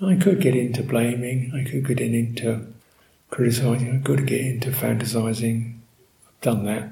I 0.00 0.16
could 0.16 0.40
get 0.40 0.54
into 0.54 0.82
blaming, 0.82 1.52
I 1.54 1.68
could 1.68 1.86
get 1.86 2.00
into 2.00 2.66
criticizing, 3.30 3.96
I 3.96 4.06
could 4.06 4.26
get 4.26 4.42
into 4.42 4.70
fantasizing. 4.70 5.78
I've 6.28 6.40
done 6.42 6.64
that. 6.66 6.90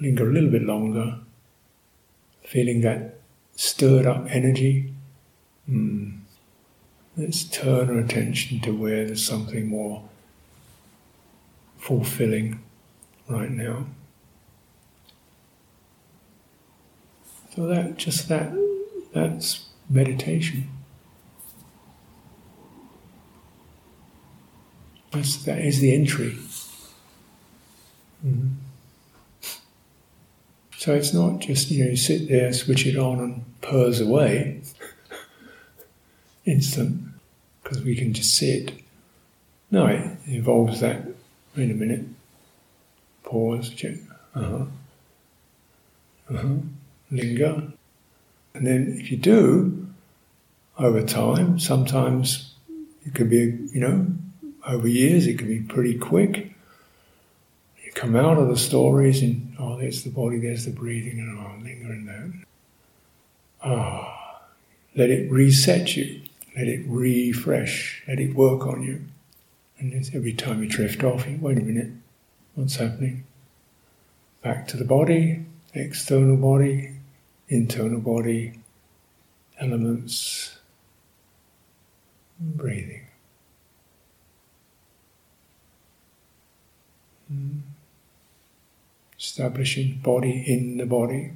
Linger 0.00 0.30
a 0.30 0.32
little 0.32 0.50
bit 0.50 0.62
longer, 0.62 1.18
feeling 2.44 2.80
that 2.82 3.18
stirred 3.56 4.06
up 4.06 4.26
energy. 4.28 4.92
Mm. 5.68 6.21
Let's 7.22 7.44
turn 7.44 7.88
our 7.88 8.00
attention 8.00 8.58
to 8.62 8.72
where 8.72 9.06
there's 9.06 9.24
something 9.24 9.68
more 9.68 10.02
fulfilling 11.78 12.60
right 13.28 13.48
now. 13.48 13.86
So 17.54 17.68
that 17.68 17.96
just 17.96 18.28
that 18.28 18.52
that's 19.14 19.68
meditation. 19.88 20.68
That's, 25.12 25.36
that 25.44 25.58
is 25.60 25.78
the 25.78 25.94
entry. 25.94 26.36
Mm-hmm. 28.26 28.48
So 30.76 30.94
it's 30.94 31.14
not 31.14 31.38
just 31.38 31.70
you 31.70 31.84
know 31.84 31.90
you 31.90 31.96
sit 31.96 32.28
there, 32.28 32.52
switch 32.52 32.84
it 32.84 32.96
on, 32.96 33.20
and 33.20 33.60
purrs 33.60 34.00
away, 34.00 34.62
instant, 36.44 37.11
because 37.62 37.82
we 37.82 37.94
can 37.96 38.12
just 38.12 38.34
sit. 38.34 38.72
No, 39.70 39.86
it 39.86 40.18
involves 40.26 40.80
that. 40.80 41.06
Wait 41.56 41.70
a 41.70 41.74
minute. 41.74 42.04
Pause. 43.22 43.70
Check. 43.70 43.94
Uh 44.34 44.42
huh. 44.42 44.64
Uh 46.30 46.36
huh. 46.36 46.54
Linger. 47.10 47.72
And 48.54 48.66
then 48.66 48.96
if 48.98 49.10
you 49.10 49.16
do, 49.16 49.86
over 50.78 51.02
time, 51.02 51.58
sometimes 51.58 52.54
it 53.04 53.14
could 53.14 53.30
be, 53.30 53.58
you 53.72 53.80
know, 53.80 54.06
over 54.66 54.88
years, 54.88 55.26
it 55.26 55.38
can 55.38 55.48
be 55.48 55.60
pretty 55.60 55.98
quick. 55.98 56.52
You 57.84 57.92
come 57.92 58.16
out 58.16 58.38
of 58.38 58.48
the 58.48 58.56
stories 58.56 59.22
and, 59.22 59.54
oh, 59.58 59.78
there's 59.78 60.04
the 60.04 60.10
body, 60.10 60.38
there's 60.38 60.64
the 60.64 60.70
breathing, 60.70 61.18
and 61.18 61.38
oh, 61.38 61.62
linger 61.62 61.92
in 61.92 62.06
that. 62.06 62.46
Ah, 63.64 64.40
oh, 64.40 64.44
let 64.96 65.10
it 65.10 65.30
reset 65.30 65.96
you, 65.96 66.21
let 66.56 66.68
it 66.68 66.84
refresh, 66.86 68.02
let 68.06 68.18
it 68.18 68.34
work 68.34 68.66
on 68.66 68.82
you. 68.82 69.04
And 69.78 69.94
every 70.14 70.32
time 70.32 70.62
you 70.62 70.68
drift 70.68 71.02
off, 71.02 71.26
you, 71.26 71.38
wait 71.40 71.58
a 71.58 71.62
minute, 71.62 71.90
what's 72.54 72.76
happening? 72.76 73.24
Back 74.42 74.68
to 74.68 74.76
the 74.76 74.84
body, 74.84 75.44
external 75.74 76.36
body, 76.36 76.92
internal 77.48 78.00
body, 78.00 78.60
elements, 79.58 80.58
breathing. 82.38 83.06
Hmm. 87.28 87.58
Establishing 89.18 90.00
body 90.02 90.44
in 90.46 90.76
the 90.76 90.86
body. 90.86 91.32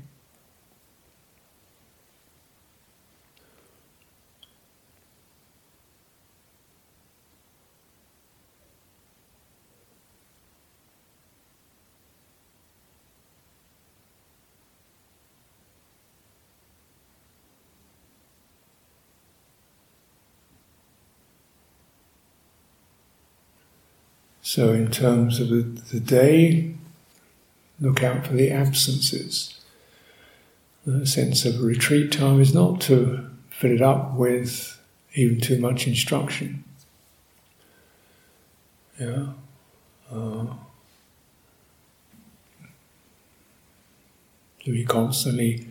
So, 24.57 24.73
in 24.73 24.91
terms 24.91 25.39
of 25.39 25.51
the, 25.51 25.61
the 25.61 26.01
day, 26.01 26.73
look 27.79 28.03
out 28.03 28.27
for 28.27 28.33
the 28.33 28.51
absences. 28.51 29.61
The 30.87 31.07
sense 31.07 31.45
of 31.45 31.63
retreat 31.63 32.11
time 32.11 32.41
is 32.41 32.55
not 32.55 32.81
to 32.89 33.29
fill 33.51 33.73
it 33.73 33.83
up 33.83 34.15
with 34.15 34.81
even 35.13 35.43
too 35.43 35.59
much 35.59 35.87
instruction. 35.87 36.65
Yeah. 38.99 39.27
Uh, 40.11 40.47
to 44.65 44.73
be 44.73 44.87
constantly 44.87 45.69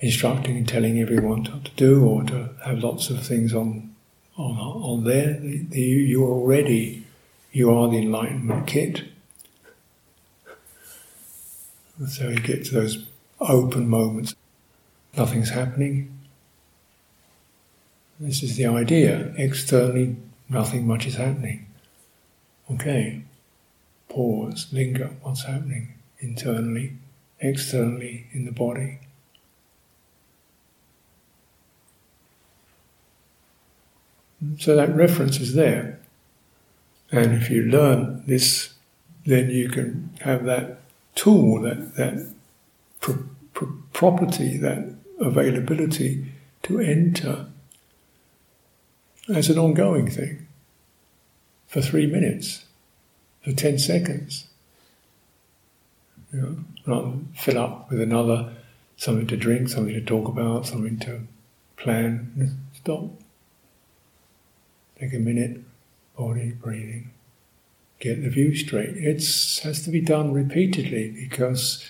instructing 0.00 0.56
and 0.56 0.66
telling 0.66 0.98
everyone 0.98 1.44
what 1.44 1.66
to 1.66 1.72
do, 1.72 2.06
or 2.06 2.24
to 2.24 2.54
have 2.64 2.78
lots 2.78 3.10
of 3.10 3.22
things 3.22 3.52
on 3.52 3.94
on 4.38 4.56
on 4.56 5.04
there. 5.04 5.34
The, 5.34 5.58
the, 5.68 5.80
you're 5.80 6.26
already 6.26 7.03
you 7.54 7.72
are 7.72 7.88
the 7.88 7.98
enlightenment 7.98 8.66
kit. 8.66 9.04
And 11.98 12.08
so 12.08 12.28
you 12.28 12.40
get 12.40 12.64
to 12.66 12.74
those 12.74 13.06
open 13.38 13.88
moments, 13.88 14.34
nothing's 15.16 15.50
happening. 15.50 16.18
This 18.18 18.42
is 18.42 18.56
the 18.56 18.66
idea. 18.66 19.32
Externally, 19.36 20.16
nothing 20.48 20.84
much 20.84 21.06
is 21.06 21.14
happening. 21.14 21.66
Okay, 22.72 23.22
pause, 24.08 24.66
linger, 24.72 25.10
what's 25.22 25.44
happening 25.44 25.94
internally, 26.18 26.94
externally, 27.38 28.26
in 28.32 28.46
the 28.46 28.52
body. 28.52 28.98
So 34.58 34.74
that 34.74 34.94
reference 34.94 35.38
is 35.38 35.54
there. 35.54 36.00
And 37.14 37.40
if 37.40 37.48
you 37.48 37.62
learn 37.62 38.24
this, 38.26 38.74
then 39.24 39.48
you 39.48 39.68
can 39.68 40.10
have 40.22 40.44
that 40.46 40.80
tool, 41.14 41.60
that, 41.62 41.94
that 41.94 42.34
property, 43.92 44.56
that 44.56 44.96
availability 45.20 46.32
to 46.64 46.80
enter 46.80 47.46
as 49.28 49.48
an 49.48 49.58
ongoing 49.58 50.10
thing 50.10 50.48
for 51.68 51.80
three 51.80 52.06
minutes, 52.06 52.64
for 53.42 53.52
10 53.52 53.78
seconds. 53.78 54.48
You 56.32 56.40
know, 56.40 56.56
rather 56.84 57.12
fill 57.36 57.58
up 57.58 57.90
with 57.90 58.00
another 58.00 58.54
something 58.96 59.28
to 59.28 59.36
drink, 59.36 59.68
something 59.68 59.94
to 59.94 60.00
talk 60.00 60.26
about, 60.26 60.66
something 60.66 60.98
to 60.98 61.20
plan. 61.76 62.58
Stop. 62.72 63.04
Take 64.98 65.14
a 65.14 65.18
minute 65.18 65.62
body, 66.16 66.52
breathing. 66.52 67.10
Get 68.00 68.22
the 68.22 68.30
view 68.30 68.54
straight. 68.54 68.96
It 68.96 69.16
has 69.62 69.82
to 69.84 69.90
be 69.90 70.00
done 70.00 70.32
repeatedly 70.32 71.10
because, 71.10 71.88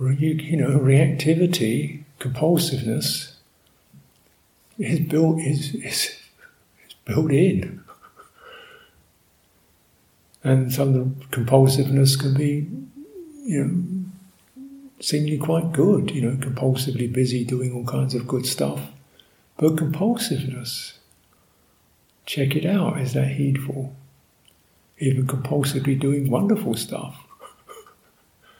you 0.00 0.56
know, 0.56 0.78
reactivity, 0.78 2.04
compulsiveness 2.18 3.32
is 4.78 5.00
built 5.00 5.40
is, 5.40 5.74
is, 5.74 6.16
is 6.86 6.94
built 7.04 7.30
in. 7.30 7.82
And 10.44 10.72
some 10.72 10.88
of 10.88 11.20
the 11.20 11.26
compulsiveness 11.26 12.18
can 12.18 12.34
be, 12.34 12.68
you 13.44 13.64
know, 13.64 14.02
seemingly 15.00 15.38
quite 15.38 15.72
good, 15.72 16.10
you 16.10 16.22
know, 16.22 16.36
compulsively 16.36 17.12
busy 17.12 17.44
doing 17.44 17.72
all 17.72 17.84
kinds 17.84 18.14
of 18.14 18.26
good 18.26 18.46
stuff, 18.46 18.80
But 19.56 19.76
compulsiveness, 19.76 20.94
check 22.26 22.56
it 22.56 22.66
out, 22.66 22.98
is 23.00 23.14
that 23.14 23.28
heedful? 23.28 23.94
Even 24.98 25.26
compulsively 25.26 25.98
doing 25.98 26.30
wonderful 26.30 26.74
stuff. 26.74 27.26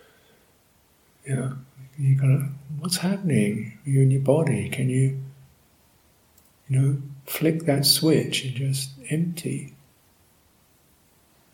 yeah, 1.27 1.53
you 1.99 2.15
gotta, 2.17 2.49
what's 2.79 2.97
happening? 2.97 3.79
You 3.85 4.03
in 4.03 4.11
your 4.11 4.23
body? 4.23 4.69
Can 4.69 4.89
you, 4.89 5.21
you 6.69 6.81
know, 6.81 7.03
flick 7.27 7.65
that 7.67 7.87
switch 7.87 8.45
and 8.45 8.55
just 8.55 8.91
empty? 9.11 9.75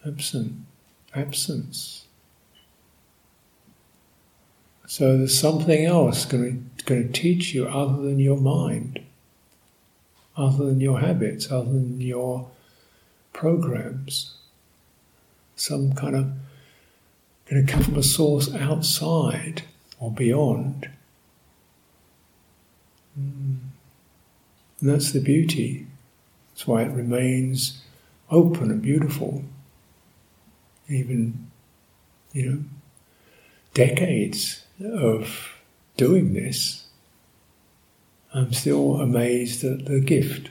Absent, 0.06 0.54
absence. 1.14 2.06
So 4.86 5.18
there's 5.18 5.38
something 5.38 5.84
else 5.84 6.24
going 6.24 6.70
to, 6.78 6.84
going 6.84 7.12
to 7.12 7.20
teach 7.20 7.52
you 7.52 7.68
other 7.68 8.00
than 8.00 8.18
your 8.18 8.38
mind, 8.38 9.00
other 10.38 10.66
than 10.66 10.80
your 10.80 11.00
habits, 11.00 11.50
other 11.50 11.72
than 11.72 12.00
your 12.00 12.48
programs. 13.32 14.36
Some 15.56 15.92
kind 15.92 16.14
of 16.14 16.32
going 17.50 17.66
to 17.66 17.72
come 17.72 17.82
from 17.82 17.96
a 17.96 18.02
source 18.02 18.54
outside 18.54 19.62
or 19.98 20.12
beyond. 20.12 20.88
Mm. 23.18 23.58
And 24.80 24.90
that's 24.90 25.10
the 25.10 25.20
beauty. 25.20 25.86
That's 26.50 26.66
why 26.66 26.82
it 26.82 26.92
remains 26.92 27.82
open 28.30 28.70
and 28.70 28.80
beautiful. 28.80 29.44
Even, 30.88 31.50
you 32.32 32.48
know, 32.48 32.64
decades 33.74 34.64
of 34.80 35.56
doing 35.96 36.32
this, 36.34 36.87
I'm 38.34 38.52
still 38.52 39.00
amazed 39.00 39.64
at 39.64 39.86
the 39.86 40.00
gift 40.00 40.50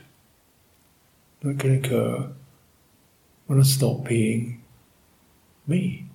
that 1.42 1.58
can 1.58 1.76
occur 1.76 2.30
when 3.46 3.60
I 3.60 3.62
stop 3.62 4.04
being 4.04 4.62
me. 5.66 6.06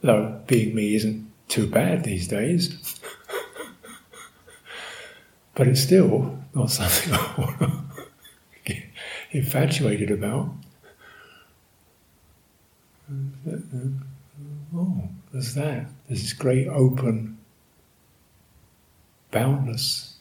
Though 0.00 0.40
being 0.46 0.74
me 0.74 0.96
isn't 0.96 1.30
too 1.48 1.68
bad 1.68 2.02
these 2.02 2.26
days, 2.26 2.98
but 5.54 5.68
it's 5.68 5.82
still 5.82 6.38
not 6.54 6.70
something 6.70 7.12
I 7.16 7.34
want 7.38 7.58
to 7.60 7.72
get 8.64 8.82
infatuated 9.30 10.10
about. 10.10 10.50
Uh, 13.10 13.50
uh, 13.52 13.56
oh, 14.74 15.08
there's 15.32 15.54
that. 15.54 15.86
There's 16.08 16.22
this 16.22 16.32
great 16.32 16.66
open, 16.68 17.38
boundless 19.32 20.16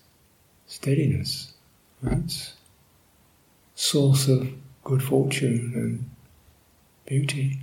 steadiness. 0.65 1.53
That's 2.01 2.53
source 3.75 4.27
of 4.27 4.51
good 4.83 5.03
fortune 5.03 5.73
and 5.75 6.09
beauty. 7.05 7.59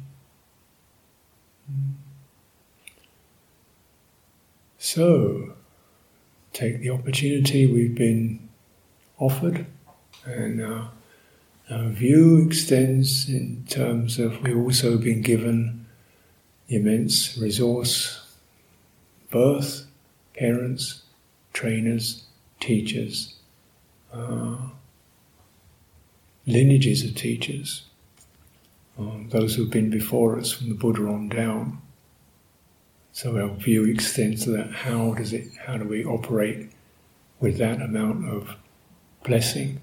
So, 4.78 5.54
take 6.52 6.80
the 6.80 6.90
opportunity 6.90 7.66
we've 7.66 7.94
been 7.94 8.48
offered, 9.18 9.66
and 10.24 10.62
our, 10.62 10.90
our 11.70 11.88
view 11.88 12.46
extends 12.46 13.28
in 13.28 13.64
terms 13.68 14.18
of 14.18 14.42
we've 14.42 14.56
also 14.56 14.96
been 14.96 15.20
given 15.20 15.86
immense 16.68 17.36
resource, 17.38 18.24
birth, 19.30 19.86
parents, 20.34 21.02
trainers, 21.58 22.22
teachers, 22.60 23.34
uh, 24.12 24.56
lineages 26.46 27.04
of 27.04 27.16
teachers, 27.16 27.82
um, 28.96 29.28
those 29.30 29.56
who've 29.56 29.68
been 29.68 29.90
before 29.90 30.38
us 30.38 30.52
from 30.52 30.68
the 30.68 30.74
Buddha 30.76 31.02
on 31.08 31.28
down. 31.28 31.82
So 33.10 33.36
our 33.40 33.48
view 33.48 33.84
extends 33.86 34.44
to 34.44 34.50
that. 34.50 34.70
How 34.70 35.14
does 35.14 35.32
it? 35.32 35.48
How 35.66 35.76
do 35.76 35.84
we 35.88 36.04
operate 36.04 36.70
with 37.40 37.58
that 37.58 37.82
amount 37.82 38.28
of 38.28 38.54
blessing 39.24 39.80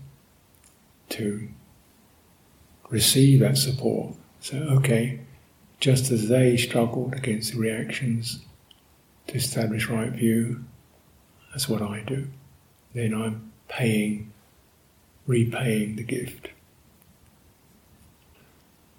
to 1.09 1.49
receive 2.89 3.41
that 3.41 3.57
support? 3.57 4.15
So 4.39 4.55
okay, 4.77 5.19
just 5.81 6.09
as 6.09 6.29
they 6.29 6.55
struggled 6.55 7.15
against 7.15 7.51
the 7.51 7.59
reactions 7.59 8.39
to 9.27 9.35
establish 9.35 9.89
right 9.89 10.13
view, 10.13 10.63
that's 11.55 11.69
what 11.69 11.81
I 11.81 12.01
do. 12.01 12.27
Then 12.93 13.13
I'm 13.13 13.53
paying, 13.69 14.33
repaying 15.25 15.95
the 15.95 16.03
gift. 16.03 16.49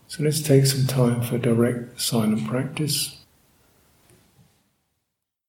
So 0.08 0.22
let's 0.22 0.40
take 0.40 0.64
some 0.64 0.86
time 0.86 1.20
for 1.20 1.36
direct 1.36 2.00
silent 2.00 2.48
practice. 2.48 3.18